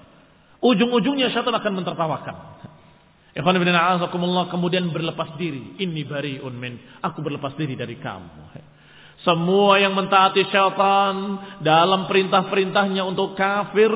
[0.64, 2.36] Ujung-ujungnya syaitan akan mentertawakan.
[3.40, 5.80] Kemudian berlepas diri.
[5.80, 6.74] Ini bariun min.
[7.00, 8.68] Aku berlepas diri dari kamu.
[9.20, 11.16] Semua yang mentaati syaitan
[11.60, 13.92] dalam perintah-perintahnya untuk kafir,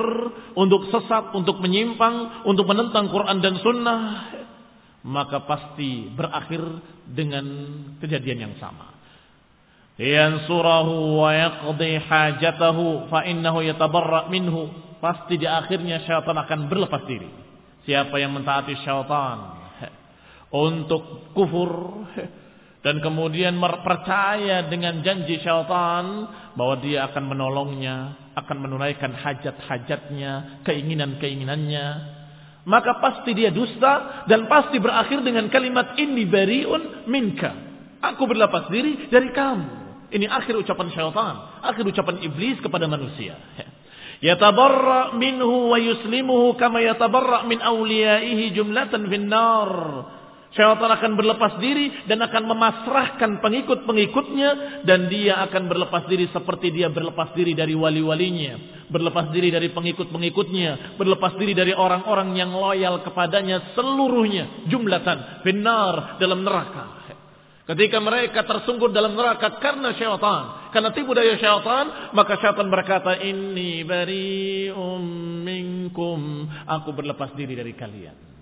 [0.51, 4.01] untuk sesat, untuk menyimpang, untuk menentang Quran dan Sunnah,
[5.07, 6.59] maka pasti berakhir
[7.07, 7.45] dengan
[8.03, 8.91] kejadian yang sama.
[9.95, 14.71] Yansurahu wa yaqdi hajatahu fa innahu yatabarra minhu.
[14.99, 17.52] Pasti di akhirnya syaitan akan berlepas diri.
[17.83, 19.59] Siapa yang mentaati syaitan
[20.53, 22.05] untuk kufur,
[22.83, 27.97] dan kemudian percaya dengan janji syaitan bahwa dia akan menolongnya,
[28.35, 31.87] akan menunaikan hajat-hajatnya, keinginan-keinginannya,
[32.63, 37.51] maka pasti dia dusta dan pasti berakhir dengan kalimat ini bariun minka.
[38.03, 39.83] Aku berlepas diri dari kamu.
[40.13, 43.39] Ini akhir ucapan syaitan, akhir ucapan iblis kepada manusia.
[44.23, 49.71] Yatabarra minhu wa yuslimuhu kama yatabarra min awliyaihi jumlatan finnar.
[50.53, 54.49] Syaitan akan berlepas diri dan akan memasrahkan pengikut-pengikutnya
[54.85, 60.93] dan dia akan berlepas diri seperti dia berlepas diri dari wali-walinya, berlepas diri dari pengikut-pengikutnya,
[60.93, 67.02] berlepas diri dari orang-orang yang loyal kepadanya seluruhnya jumlatan benar dalam neraka.
[67.63, 73.87] Ketika mereka tersungkur dalam neraka karena syaitan, karena tipu daya syaitan, maka syaitan berkata, "Inni
[73.87, 75.03] bari'um
[75.47, 78.33] minkum." Aku berlepas diri dari kalian.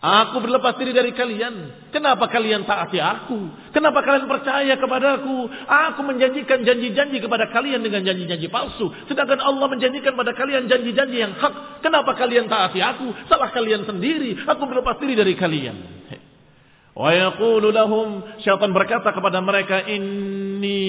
[0.00, 1.84] Aku berlepas diri dari kalian.
[1.92, 3.68] Kenapa kalian taati aku?
[3.76, 5.44] Kenapa kalian percaya kepadaku?
[5.68, 8.88] Aku menjanjikan janji-janji kepada kalian dengan janji-janji palsu.
[9.12, 11.84] Sedangkan Allah menjanjikan pada kalian janji-janji yang hak.
[11.84, 13.12] Kenapa kalian taati aku?
[13.28, 14.40] Salah kalian sendiri.
[14.48, 16.00] Aku berlepas diri dari kalian.
[16.90, 20.82] Wa yaqulu lahum syaitan berkata kepada mereka inni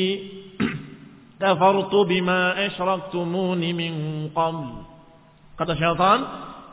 [1.42, 3.94] kafartu bima asyraktumuni min
[4.34, 4.88] qabl.
[5.56, 6.20] Kata syaitan,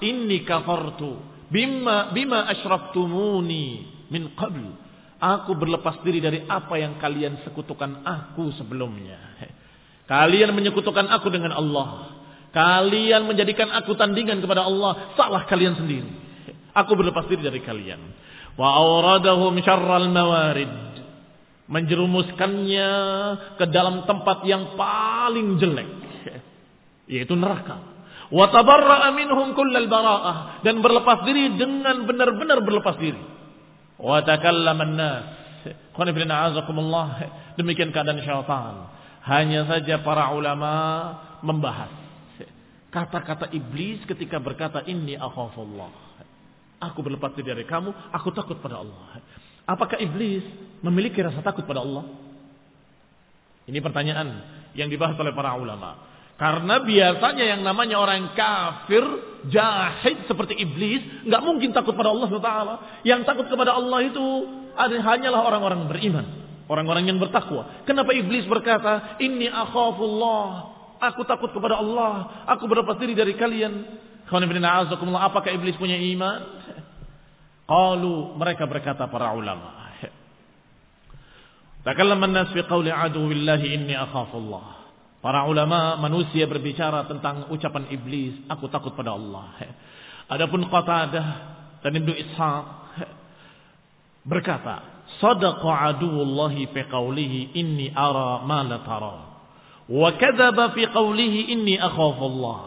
[0.00, 3.64] inni kafartu bima bima asyraftumuni
[4.12, 4.64] min qabl.
[5.18, 9.18] Aku berlepas diri dari apa yang kalian sekutukan aku sebelumnya.
[10.12, 12.16] Kalian menyekutukan aku dengan Allah.
[12.54, 15.12] Kalian menjadikan aku tandingan kepada Allah.
[15.18, 16.08] Salah kalian sendiri.
[16.80, 18.00] Aku berlepas diri dari kalian.
[18.58, 20.74] Wa awradahum syarral mawarid.
[21.68, 22.90] Menjerumuskannya
[23.60, 25.90] ke dalam tempat yang paling jelek.
[27.06, 27.78] Yaitu neraka.
[28.28, 33.22] Wa tabarra'a minhum kullal bara'ah dan berlepas diri dengan benar-benar berlepas diri.
[33.96, 35.24] Wa takallama an-nas.
[37.56, 38.74] Demikian keadaan syaitan.
[39.22, 40.72] Hanya saja para ulama
[41.44, 41.90] membahas
[42.88, 46.07] kata-kata iblis ketika berkata inni akhafullah.
[46.78, 49.18] Aku berlepas diri dari kamu, aku takut pada Allah.
[49.66, 50.46] Apakah iblis
[50.80, 52.06] memiliki rasa takut pada Allah?
[53.66, 54.28] Ini pertanyaan
[54.78, 56.08] yang dibahas oleh para ulama.
[56.38, 59.02] Karena biasanya yang namanya orang kafir,
[59.50, 62.74] jahid seperti iblis, nggak mungkin takut pada Allah Taala.
[63.02, 64.24] Yang takut kepada Allah itu
[64.78, 66.26] hanyalah orang-orang beriman,
[66.70, 67.82] orang-orang yang bertakwa.
[67.82, 74.06] Kenapa iblis berkata, Inni akhafullah, aku takut kepada Allah, aku berlepas diri dari kalian.
[74.28, 76.38] Apakah iblis punya iman?
[77.68, 79.76] Qalu mereka berkata para ulama.
[81.84, 84.78] Takallama an-nas fi qawli aduwillahi inni akhafullah.
[85.18, 89.50] Para ulama manusia berbicara tentang ucapan iblis, aku takut pada Allah.
[90.30, 91.26] Adapun Qatadah
[91.82, 92.64] dan Ibnu Ishaq
[94.22, 99.18] berkata, "Sadaqa aduwullahi fi qawlihi inni ara ma la tara."
[99.88, 102.60] Wa kadzaba fi qawlihi inni akhafu Allah.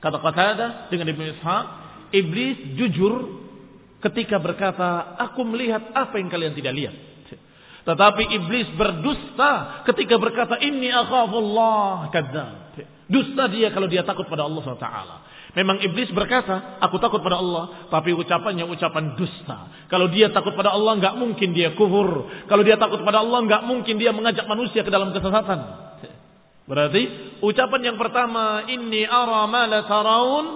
[0.00, 1.83] Kata Qatadah dengan Ibnu Ishaq,
[2.14, 3.42] iblis jujur
[3.98, 6.96] ketika berkata, "Aku melihat apa yang kalian tidak lihat."
[7.84, 12.80] Tetapi iblis berdusta ketika berkata ini akhafullah kadzab.
[13.04, 14.88] Dusta dia kalau dia takut pada Allah SWT.
[15.54, 17.86] Memang iblis berkata, aku takut pada Allah.
[17.92, 19.86] Tapi ucapannya ucapan dusta.
[19.92, 22.26] Kalau dia takut pada Allah, nggak mungkin dia kufur.
[22.48, 25.60] Kalau dia takut pada Allah, nggak mungkin dia mengajak manusia ke dalam kesesatan.
[26.64, 27.02] Berarti
[27.44, 29.44] ucapan yang pertama, ini ara
[29.84, 30.46] taraun,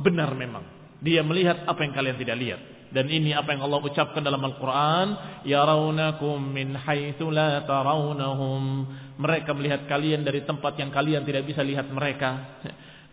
[0.00, 0.77] benar memang.
[0.98, 2.60] Dia melihat apa yang kalian tidak lihat.
[2.88, 5.06] Dan ini apa yang Allah ucapkan dalam Al-Quran.
[5.44, 8.88] Yarawnakum min haithu la tarawnahum.
[9.20, 12.60] Mereka melihat kalian dari tempat yang kalian tidak bisa lihat mereka.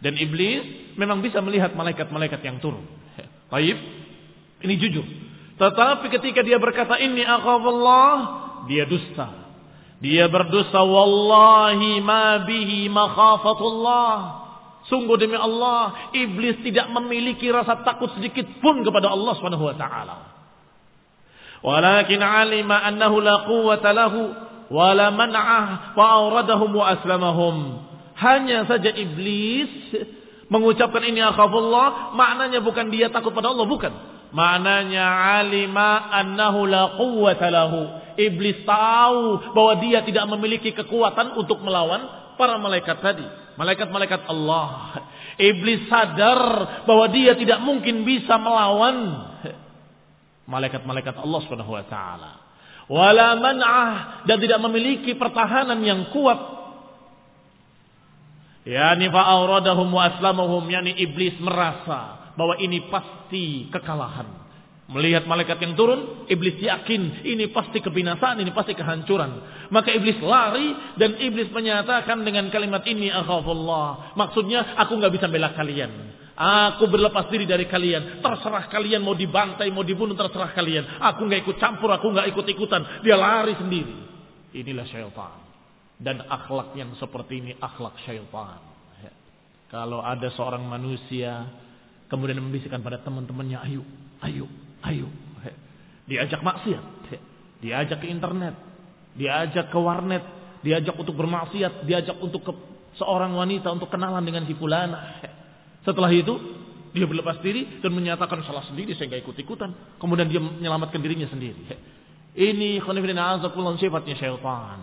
[0.03, 2.83] Dan iblis memang bisa melihat malaikat-malaikat yang turun.
[3.51, 3.77] Baik,
[4.63, 5.05] ini jujur.
[5.55, 8.13] Tetapi ketika dia berkata ini akhafullah,
[8.67, 9.45] dia dusta.
[10.03, 14.44] Dia berdusta wallahi ma bihi makhafatullah.
[14.85, 20.15] Sungguh demi Allah, iblis tidak memiliki rasa takut sedikit pun kepada Allah Subhanahu wa taala.
[21.65, 24.29] Walakin alima annahu la quwwata lahu
[24.69, 27.55] wa la man'ah fa awradahum wa aslamahum.
[28.13, 29.73] Hanya saja iblis
[30.53, 33.93] mengucapkan ini akhafullah, maknanya bukan dia takut pada Allah, bukan.
[34.29, 35.05] Maknanya
[35.41, 37.81] alima annahu la quwwata lahu.
[38.21, 44.99] Iblis tahu bahwa dia tidak memiliki kekuatan untuk melawan para malaikat tadi malaikat-malaikat Allah.
[45.35, 46.39] Iblis sadar
[46.87, 49.27] bahwa dia tidak mungkin bisa melawan
[50.47, 52.31] malaikat-malaikat Allah Subhanahu wa taala.
[52.85, 56.37] Wala man'ah dan tidak memiliki pertahanan yang kuat.
[58.65, 64.44] Yani fa'auradahum wa aslamahum yani iblis merasa bahwa ini pasti kekalahan.
[64.85, 69.65] Melihat malaikat yang turun, iblis yakin ini pasti kebinasaan, ini pasti kehancuran.
[69.73, 74.13] Maka iblis lari dan iblis menyatakan dengan kalimat ini akhafullah.
[74.13, 75.89] Maksudnya aku nggak bisa bela kalian.
[76.37, 78.21] Aku berlepas diri dari kalian.
[78.21, 81.01] Terserah kalian mau dibantai, mau dibunuh, terserah kalian.
[81.01, 83.01] Aku nggak ikut campur, aku nggak ikut ikutan.
[83.01, 83.95] Dia lari sendiri.
[84.53, 85.41] Inilah syaitan.
[85.97, 88.61] Dan akhlak yang seperti ini akhlak syaitan.
[89.01, 89.11] Ya.
[89.73, 91.49] Kalau ada seorang manusia
[92.05, 93.81] kemudian membisikkan pada teman-temannya, ayo,
[94.21, 94.45] ayo,
[94.91, 95.07] ayo.
[96.05, 96.85] Diajak maksiat,
[97.65, 98.53] diajak ke internet,
[99.17, 100.21] diajak ke warnet,
[100.61, 102.53] diajak untuk bermaksiat, diajak untuk ke
[103.01, 105.17] seorang wanita untuk kenalan dengan si fulana.
[105.81, 106.37] Setelah itu
[106.93, 109.73] dia berlepas diri dan menyatakan salah sendiri saya nggak ikut ikutan.
[109.97, 111.57] Kemudian dia menyelamatkan dirinya sendiri.
[112.35, 114.79] Ini khonifidina azakullah sifatnya syaitan.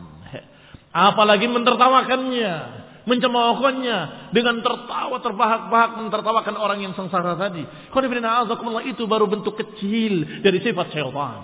[0.92, 2.52] Apalagi mentertawakannya,
[3.04, 7.64] mencemoohkannya dengan tertawa terbahak-bahak mentertawakan orang yang sengsara tadi.
[8.86, 11.40] Itu baru bentuk kecil dari sifat syaitan.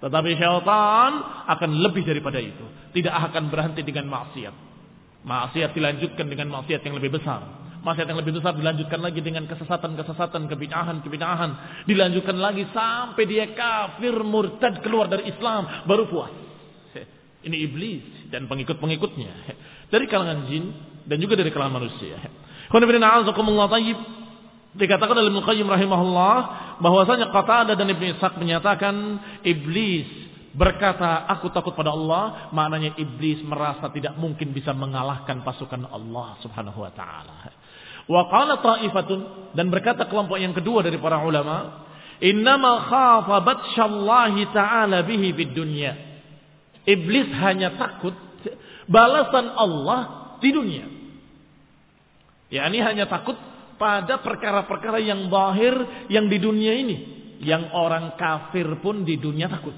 [0.00, 1.12] Tetapi syaitan
[1.46, 2.64] akan lebih daripada itu.
[2.96, 4.54] Tidak akan berhenti dengan maksiat.
[5.20, 7.44] Maksiat dilanjutkan dengan maksiat yang lebih besar.
[7.80, 11.84] Maksiat yang lebih besar dilanjutkan lagi dengan kesesatan-kesesatan, kebinahan-kebinahan.
[11.88, 15.88] Dilanjutkan lagi sampai dia kafir, murtad, keluar dari Islam.
[15.88, 16.32] Baru puas.
[17.40, 19.32] Ini iblis dan pengikut-pengikutnya.
[19.90, 20.70] Dari kalangan jin
[21.04, 22.16] dan juga dari kalangan manusia.
[24.70, 26.36] Dikatakan oleh Ibnu Qayyim rahimahullah
[26.78, 30.06] bahwasanya Qatadah dan Ibnu Ishaq menyatakan iblis
[30.54, 36.86] berkata aku takut pada Allah maknanya iblis merasa tidak mungkin bisa mengalahkan pasukan Allah Subhanahu
[36.86, 37.50] wa taala.
[38.06, 39.18] Wa qala ta'ifatun
[39.58, 41.86] dan berkata kelompok yang kedua dari para ulama,
[42.22, 45.92] "Innama khafa batsyallahi ta'ala bihi fid dunya."
[46.86, 48.14] Iblis hanya takut
[48.90, 50.00] balasan Allah
[50.42, 50.84] di dunia.
[52.50, 53.38] Ya, ini hanya takut
[53.78, 55.72] pada perkara-perkara yang bahir
[56.10, 56.96] yang di dunia ini.
[57.40, 59.72] Yang orang kafir pun di dunia takut.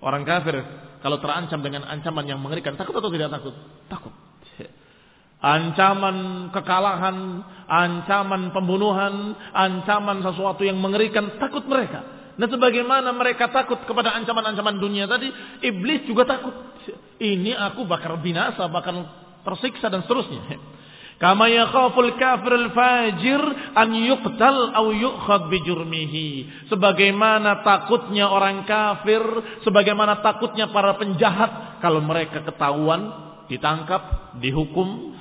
[0.00, 0.56] Orang kafir
[1.04, 3.52] kalau terancam dengan ancaman yang mengerikan, takut atau tidak takut?
[3.92, 4.14] Takut.
[5.44, 12.00] Ancaman kekalahan, ancaman pembunuhan, ancaman sesuatu yang mengerikan, takut mereka.
[12.34, 15.30] Dan sebagaimana mereka takut kepada ancaman-ancaman dunia tadi,
[15.62, 16.54] iblis juga takut.
[17.22, 19.06] Ini aku bakal binasa, bakal
[19.46, 20.74] tersiksa dan seterusnya.
[21.14, 23.38] Kama yakhaful kafir al-fajir
[23.78, 26.66] an yuqtal au yu'khad bijurmihi.
[26.66, 29.22] Sebagaimana takutnya orang kafir,
[29.62, 33.14] sebagaimana takutnya para penjahat kalau mereka ketahuan,
[33.46, 35.14] ditangkap, dihukum,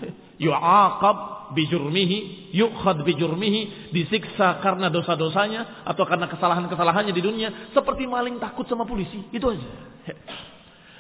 [0.43, 1.17] yu'aqab
[1.55, 8.83] bijurmihi, yukhad bijurmihi, disiksa karena dosa-dosanya atau karena kesalahan-kesalahannya di dunia seperti maling takut sama
[8.83, 9.23] polisi.
[9.31, 9.69] Itu aja.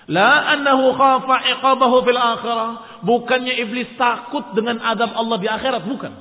[0.07, 2.71] La annahu khafa iqabahu fil akhirah.
[3.03, 6.13] Bukannya iblis takut dengan adab Allah di akhirat, bukan.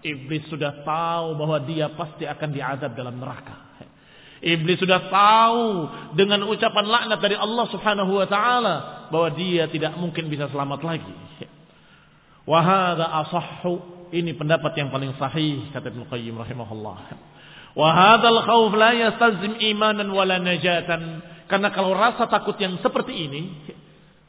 [0.00, 3.68] Iblis sudah tahu bahwa dia pasti akan diadab dalam neraka.
[4.40, 5.64] Iblis sudah tahu
[6.16, 8.74] dengan ucapan laknat dari Allah Subhanahu wa taala
[9.12, 11.12] bahwa dia tidak mungkin bisa selamat lagi.
[12.50, 14.02] Wahada asahhu.
[14.10, 17.14] Ini pendapat yang paling sahih kata Ibnu Qayyim rahimahullah.
[17.78, 21.22] Wahadal khawf la yastazim imanan wala najatan.
[21.46, 23.42] Karena kalau rasa takut yang seperti ini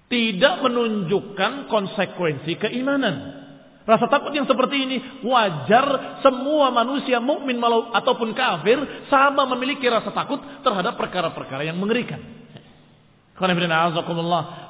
[0.06, 3.42] tidak menunjukkan konsekuensi keimanan.
[3.82, 7.58] Rasa takut yang seperti ini wajar semua manusia mukmin
[7.90, 8.78] ataupun kafir
[9.10, 12.22] sama memiliki rasa takut terhadap perkara-perkara yang mengerikan.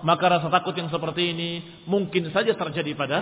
[0.02, 1.50] Maka rasa takut yang seperti ini
[1.86, 3.18] mungkin saja terjadi pada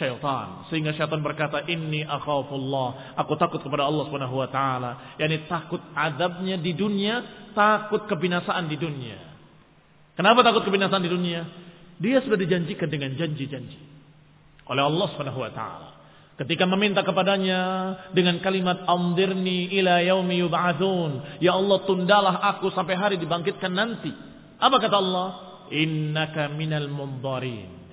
[0.00, 0.66] syaitan.
[0.70, 3.14] Sehingga syaitan berkata, Inni akhafullah.
[3.18, 5.16] Aku takut kepada Allah subhanahu wa ta'ala.
[5.20, 7.22] Yani takut adabnya di dunia,
[7.54, 9.18] takut kebinasaan di dunia.
[10.14, 11.42] Kenapa takut kebinasaan di dunia?
[11.98, 13.78] Dia sudah dijanjikan dengan janji-janji.
[14.66, 15.90] Oleh Allah subhanahu wa ta'ala.
[16.34, 17.60] Ketika meminta kepadanya
[18.10, 21.38] dengan kalimat amdirni ila yaumi yub'atsun.
[21.38, 24.33] Ya Allah tundalah aku sampai hari dibangkitkan nanti.
[24.58, 25.28] Apa kata Allah?
[25.72, 27.84] Innaka minal mundharin.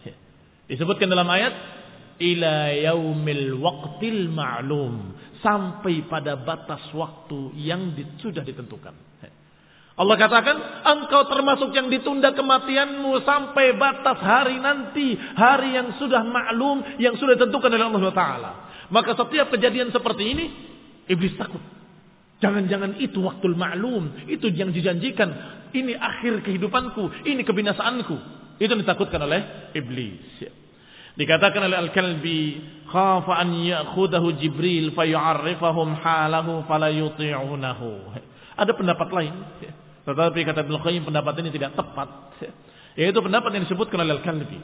[0.67, 1.53] Disebutkan dalam ayat
[2.21, 7.91] ila yaumil waqtil ma'lum sampai pada batas waktu yang
[8.21, 9.11] sudah ditentukan.
[9.91, 10.57] Allah katakan,
[10.87, 17.35] engkau termasuk yang ditunda kematianmu sampai batas hari nanti, hari yang sudah maklum, yang sudah
[17.35, 18.51] ditentukan oleh Allah Taala.
[18.87, 20.45] Maka setiap kejadian seperti ini,
[21.11, 21.59] iblis takut.
[22.41, 25.29] Jangan-jangan itu waktu maklum, itu yang dijanjikan.
[25.71, 28.41] Ini akhir kehidupanku, ini kebinasaanku.
[28.57, 30.41] Itu ditakutkan oleh iblis.
[31.11, 32.41] Dikatakan oleh Al-Kalbi,
[32.89, 37.89] khafa an ya'khudahu Jibril fayu'arrifahum halahu fala yuti'unahu.
[38.57, 39.33] Ada pendapat lain.
[40.01, 42.09] Tetapi kata Ibnu Qayyim pendapat ini tidak tepat.
[42.97, 44.59] Yaitu pendapat yang disebutkan oleh Al-Kalbi.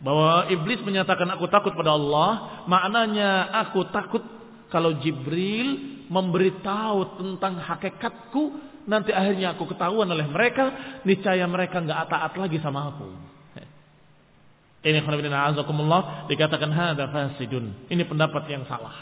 [0.00, 2.64] Bahwa iblis menyatakan aku takut pada Allah.
[2.64, 4.39] Maknanya aku takut
[4.70, 8.42] kalau Jibril memberitahu tentang hakikatku,
[8.86, 13.10] nanti akhirnya aku ketahuan oleh mereka, niscaya mereka nggak taat lagi sama aku.
[14.80, 17.84] Ini azakumullah dikatakan hada fasidun.
[17.92, 18.96] Ini pendapat yang salah.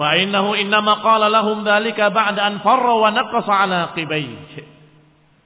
[0.00, 4.71] Fa innahu innama qala lahum dzalika ba'da an farra wa naqasa ala qibayh.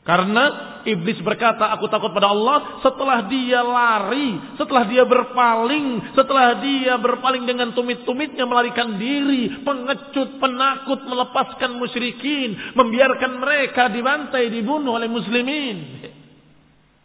[0.06, 6.94] Karena iblis berkata, aku takut pada Allah setelah dia lari, setelah dia berpaling, setelah dia
[6.94, 16.06] berpaling dengan tumit-tumitnya melarikan diri, pengecut, penakut, melepaskan musyrikin, membiarkan mereka dibantai, dibunuh oleh muslimin.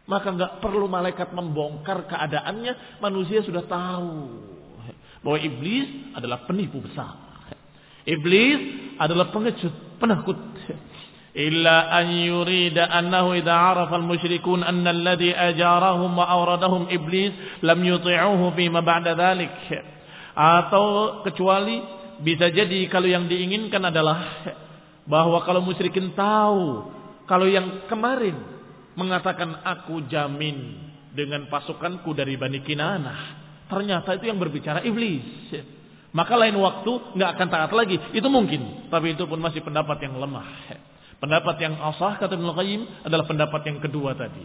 [0.06, 4.14] Maka nggak perlu malaikat membongkar keadaannya, manusia sudah tahu
[5.26, 7.18] bahwa iblis adalah penipu besar.
[8.06, 8.62] Iblis
[9.02, 10.38] adalah pengecut, penakut.
[11.37, 17.33] إلا أن يريد أنه إذا عرف المشركون أن الذي أجارهم وأوردهم إبليس
[17.63, 19.57] لم يطيعوه فيما بعد ذلك
[20.37, 20.85] atau
[21.25, 21.81] kecuali
[22.21, 24.45] bisa jadi kalau yang diinginkan adalah
[25.09, 26.93] bahwa kalau musyrikin tahu
[27.25, 28.37] kalau yang kemarin
[29.01, 30.77] mengatakan aku jamin
[31.17, 33.21] dengan pasukanku dari Bani Kinanah
[33.65, 35.57] ternyata itu yang berbicara iblis
[36.13, 40.21] maka lain waktu nggak akan taat lagi itu mungkin tapi itu pun masih pendapat yang
[40.21, 40.49] lemah
[41.22, 44.42] Pendapat yang asah kata Ibnu Qayyim adalah pendapat yang kedua tadi.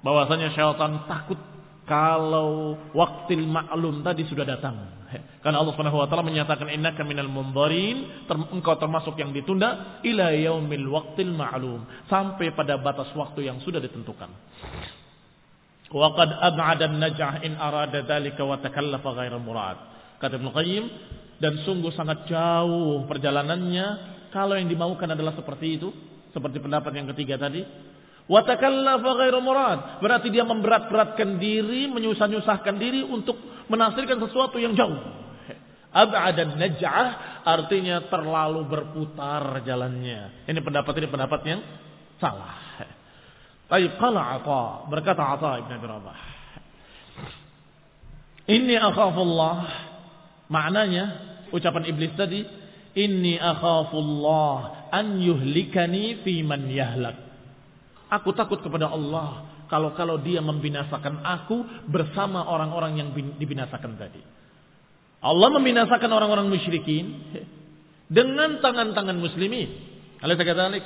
[0.00, 1.36] Bahwasanya syaitan takut
[1.84, 4.96] kalau waktu maklum tadi sudah datang.
[5.44, 10.88] Karena Allah Subhanahu wa taala menyatakan innaka minal mundarin, engkau termasuk yang ditunda ila yaumil
[10.90, 14.32] waqtil ma'lum, sampai pada batas waktu yang sudah ditentukan.
[15.92, 19.78] Wa qad ab'ada an-najah in arada dzalika wa takallafa ghairal murad.
[20.18, 20.84] Kata Ibnu Qayyim
[21.38, 25.88] dan sungguh sangat jauh perjalanannya kalau yang dimaukan adalah seperti itu,
[26.36, 27.64] seperti pendapat yang ketiga tadi,
[28.26, 30.02] Watakallafa ghairu murad.
[30.02, 33.38] Berarti dia memberat-beratkan diri, menyusah-nyusahkan diri untuk
[33.70, 34.98] menafsirkan sesuatu yang jauh.
[35.94, 40.44] Ab'adan naj'ah artinya terlalu berputar jalannya.
[40.44, 41.60] Ini pendapat ini pendapat yang
[42.18, 42.58] salah.
[43.70, 46.18] Baik, qala Atha, berkata Atha Ibn Abi Rabah.
[48.46, 49.56] Ini akhafullah.
[50.46, 51.04] Maknanya
[51.50, 52.46] ucapan iblis tadi
[52.96, 57.20] Inni akhafullah an yuhlikani fi man yahlak.
[58.08, 64.22] Aku takut kepada Allah kalau-kalau dia membinasakan aku bersama orang-orang yang dibinasakan tadi.
[65.20, 67.20] Allah membinasakan orang-orang musyrikin
[68.06, 69.68] dengan tangan-tangan muslimin.
[70.22, 70.84] Alaysa kadzalik?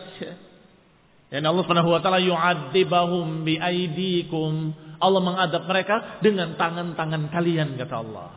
[1.30, 4.74] Dan Allah Subhanahu wa taala yu'adzibahum bi aidikum.
[4.98, 8.28] Allah mengadab mereka dengan tangan-tangan kalian kata Allah.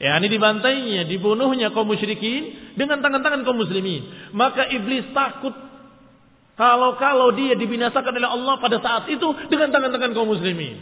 [0.00, 4.32] Ya, ini dibantainya, dibunuhnya kaum musyrikin dengan tangan-tangan kaum muslimin.
[4.32, 5.52] Maka iblis takut
[6.56, 10.80] kalau-kalau dia dibinasakan oleh Allah pada saat itu dengan tangan-tangan kaum muslimin.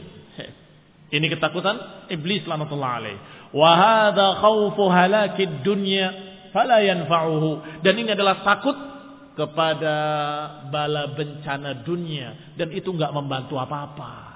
[1.08, 3.18] Ini ketakutan iblis lanatullah alaih.
[3.50, 6.12] Wa hadha khawfu halakid dunya
[6.54, 7.82] fala yanfa'uhu.
[7.82, 8.76] Dan ini adalah takut
[9.34, 9.96] kepada
[10.68, 14.27] bala bencana dunia dan itu enggak membantu apa-apa.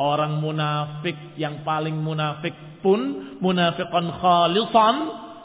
[0.00, 4.94] Orang munafik yang paling munafik pun munafiqan khalisan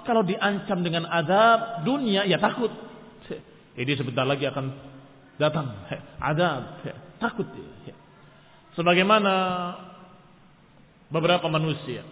[0.08, 2.72] kalau diancam dengan azab dunia ya takut.
[3.76, 4.66] Ini sebentar lagi akan
[5.36, 5.76] datang
[6.24, 6.88] azab.
[7.20, 7.48] Takut
[8.80, 9.34] Sebagaimana
[11.12, 12.04] beberapa manusia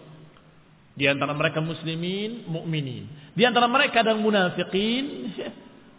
[0.94, 3.08] di antara mereka muslimin, mukminin.
[3.32, 5.32] Di antara mereka ada munafikin,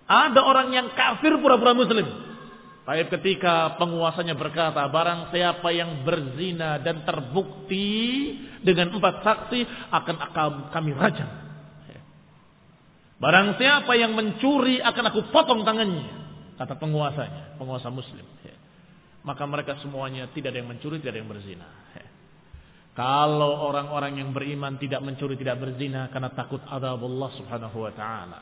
[0.06, 2.34] ada orang yang kafir pura-pura muslim.
[2.86, 7.89] Tapi ketika penguasanya berkata, barang siapa yang berzina dan terbukti
[8.61, 10.15] dengan empat saksi akan
[10.69, 11.25] kami rajam.
[13.17, 16.29] Barang siapa yang mencuri akan aku potong tangannya.
[16.61, 18.23] Kata penguasanya, penguasa muslim.
[19.25, 21.67] Maka mereka semuanya tidak ada yang mencuri, tidak ada yang berzina.
[22.93, 28.39] Kalau orang-orang yang beriman tidak mencuri, tidak berzina karena takut adab Allah subhanahu wa ta'ala.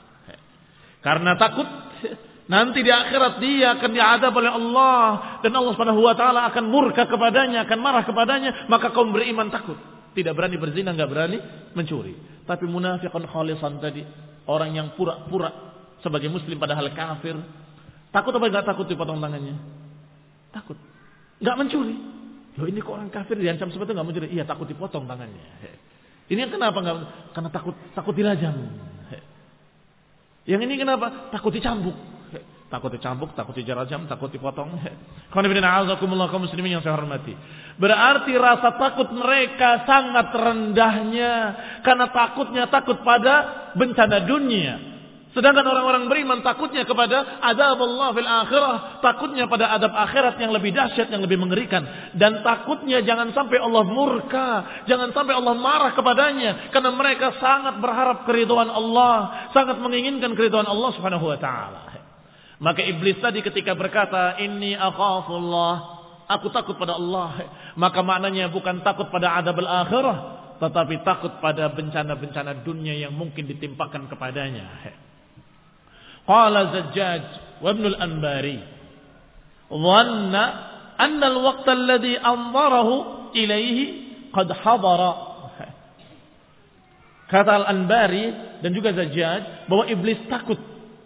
[0.99, 1.65] Karena takut
[2.43, 7.07] Nanti di akhirat dia akan diadab oleh Allah dan Allah Subhanahu wa taala akan murka
[7.07, 9.79] kepadanya, akan marah kepadanya, maka kaum beriman takut.
[10.11, 11.39] Tidak berani berzina, enggak berani
[11.71, 12.13] mencuri.
[12.43, 14.03] Tapi munafiqun khalisan tadi,
[14.43, 15.55] orang yang pura-pura
[16.03, 17.39] sebagai muslim padahal kafir,
[18.11, 19.55] takut apa enggak takut dipotong tangannya?
[20.51, 20.75] Takut.
[21.39, 21.95] Enggak mencuri.
[22.59, 24.27] Loh ini kok orang kafir diancam seperti itu enggak mencuri?
[24.35, 25.47] Iya, takut dipotong tangannya.
[26.27, 26.95] Ini kenapa enggak?
[27.31, 28.51] Karena takut takut dirajam.
[30.43, 31.31] Yang ini kenapa?
[31.31, 32.12] Takut dicambuk
[32.73, 34.73] takut dicambuk, takut dijarajam, takut dipotong.
[36.41, 37.37] muslimin yang saya hormati.
[37.77, 41.33] Berarti rasa takut mereka sangat rendahnya
[41.85, 44.93] karena takutnya takut pada bencana dunia.
[45.33, 50.69] Sedangkan orang-orang beriman takutnya kepada adab Allah fil akhirah, takutnya pada adab akhirat yang lebih
[50.69, 54.49] dahsyat, yang lebih mengerikan dan takutnya jangan sampai Allah murka,
[54.85, 60.89] jangan sampai Allah marah kepadanya karena mereka sangat berharap keridhaan Allah, sangat menginginkan keridhaan Allah
[60.93, 61.92] Subhanahu wa taala.
[62.61, 66.01] Maka iblis tadi ketika berkata, Inni akhafullah.
[66.29, 67.49] Aku takut pada Allah.
[67.75, 70.17] Maka maknanya bukan takut pada adab al-akhirah.
[70.61, 74.69] Tetapi takut pada bencana-bencana dunia yang mungkin ditimpakan kepadanya.
[76.23, 77.23] Qala Zajjaj
[77.59, 78.59] wa Ibn al-Anbari.
[79.67, 80.43] dhanna
[80.95, 82.95] anna al-waqt alladhi anzarahu
[83.35, 83.83] ilaihi
[84.31, 85.33] qad hadara.
[87.33, 88.29] Kata Al-Anbari
[88.61, 90.59] dan juga Zajjaj bahwa iblis takut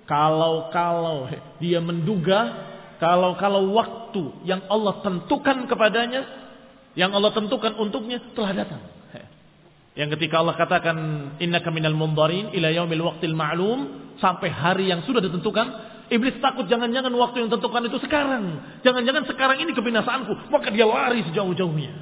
[0.08, 1.30] kalau-kalau
[1.60, 2.66] dia menduga
[2.98, 6.26] kalau-kalau waktu yang Allah tentukan kepadanya
[6.98, 8.82] yang Allah tentukan untuknya telah datang.
[9.98, 10.98] Yang ketika Allah katakan
[11.42, 15.68] innaka minal mundarin ila yaumil waqtil ma'lum sampai hari yang sudah ditentukan,
[16.14, 18.44] iblis takut jangan-jangan waktu yang ditentukan itu sekarang.
[18.86, 21.94] Jangan-jangan sekarang ini kebinasaanku, maka dia lari sejauh-jauhnya.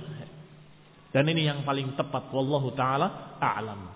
[1.15, 3.87] Dan ini yang paling tepat wallahu taala a'lam.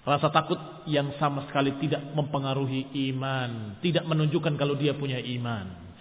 [0.00, 0.56] Rasa takut
[0.88, 5.92] yang sama sekali tidak mempengaruhi iman, tidak menunjukkan kalau dia punya iman.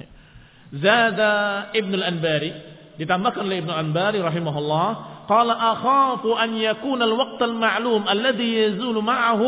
[0.72, 2.52] Zada Ibnu Al-Anbari
[2.96, 9.48] ditambahkan oleh Ibnu Al-Anbari rahimahullah Qala akhafu an yakuna al-waqt al-ma'lum alladhi yazulu ma'ahu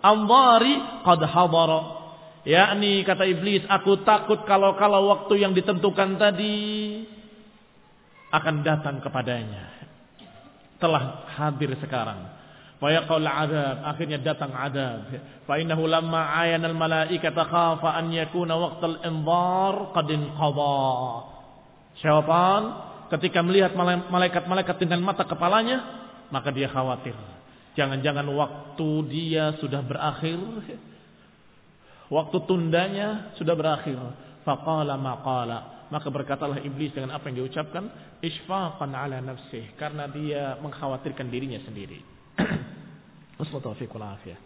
[0.00, 1.80] anzari qad hadara.
[2.48, 6.56] Yakni kata iblis, aku takut kalau-kalau waktu yang ditentukan tadi
[8.32, 9.92] akan datang kepadanya.
[10.80, 12.20] Telah hadir sekarang.
[12.82, 15.06] Fayaqul adab, akhirnya datang adab.
[15.46, 20.82] Fa innahu lamma ayana al-malaikata khafa an yakuna waqtal inzar qad inqadha.
[22.02, 22.62] Syaitan
[23.14, 23.78] ketika melihat
[24.10, 26.02] malaikat-malaikat dengan mata kepalanya,
[26.34, 27.14] maka dia khawatir.
[27.74, 30.38] Jangan-jangan waktu dia sudah berakhir.
[32.10, 33.98] Waktu tundanya sudah berakhir.
[34.46, 35.86] Faqala maqala.
[35.90, 37.90] Maka berkatalah iblis dengan apa yang diucapkan.
[38.22, 39.74] Ishfaqan ala nafsih.
[39.74, 42.13] Karena dia mengkhawatirkan dirinya sendiri.
[43.40, 44.36] نسأل التوفيق والعافية.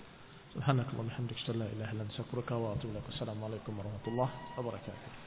[0.54, 3.02] سبحانك اللهم وبحمدك أشهد أن لا إله إلا أنت أستغفرك وأتوب إليك.
[3.06, 4.28] والسلام عليكم ورحمة الله
[4.58, 5.17] وبركاته.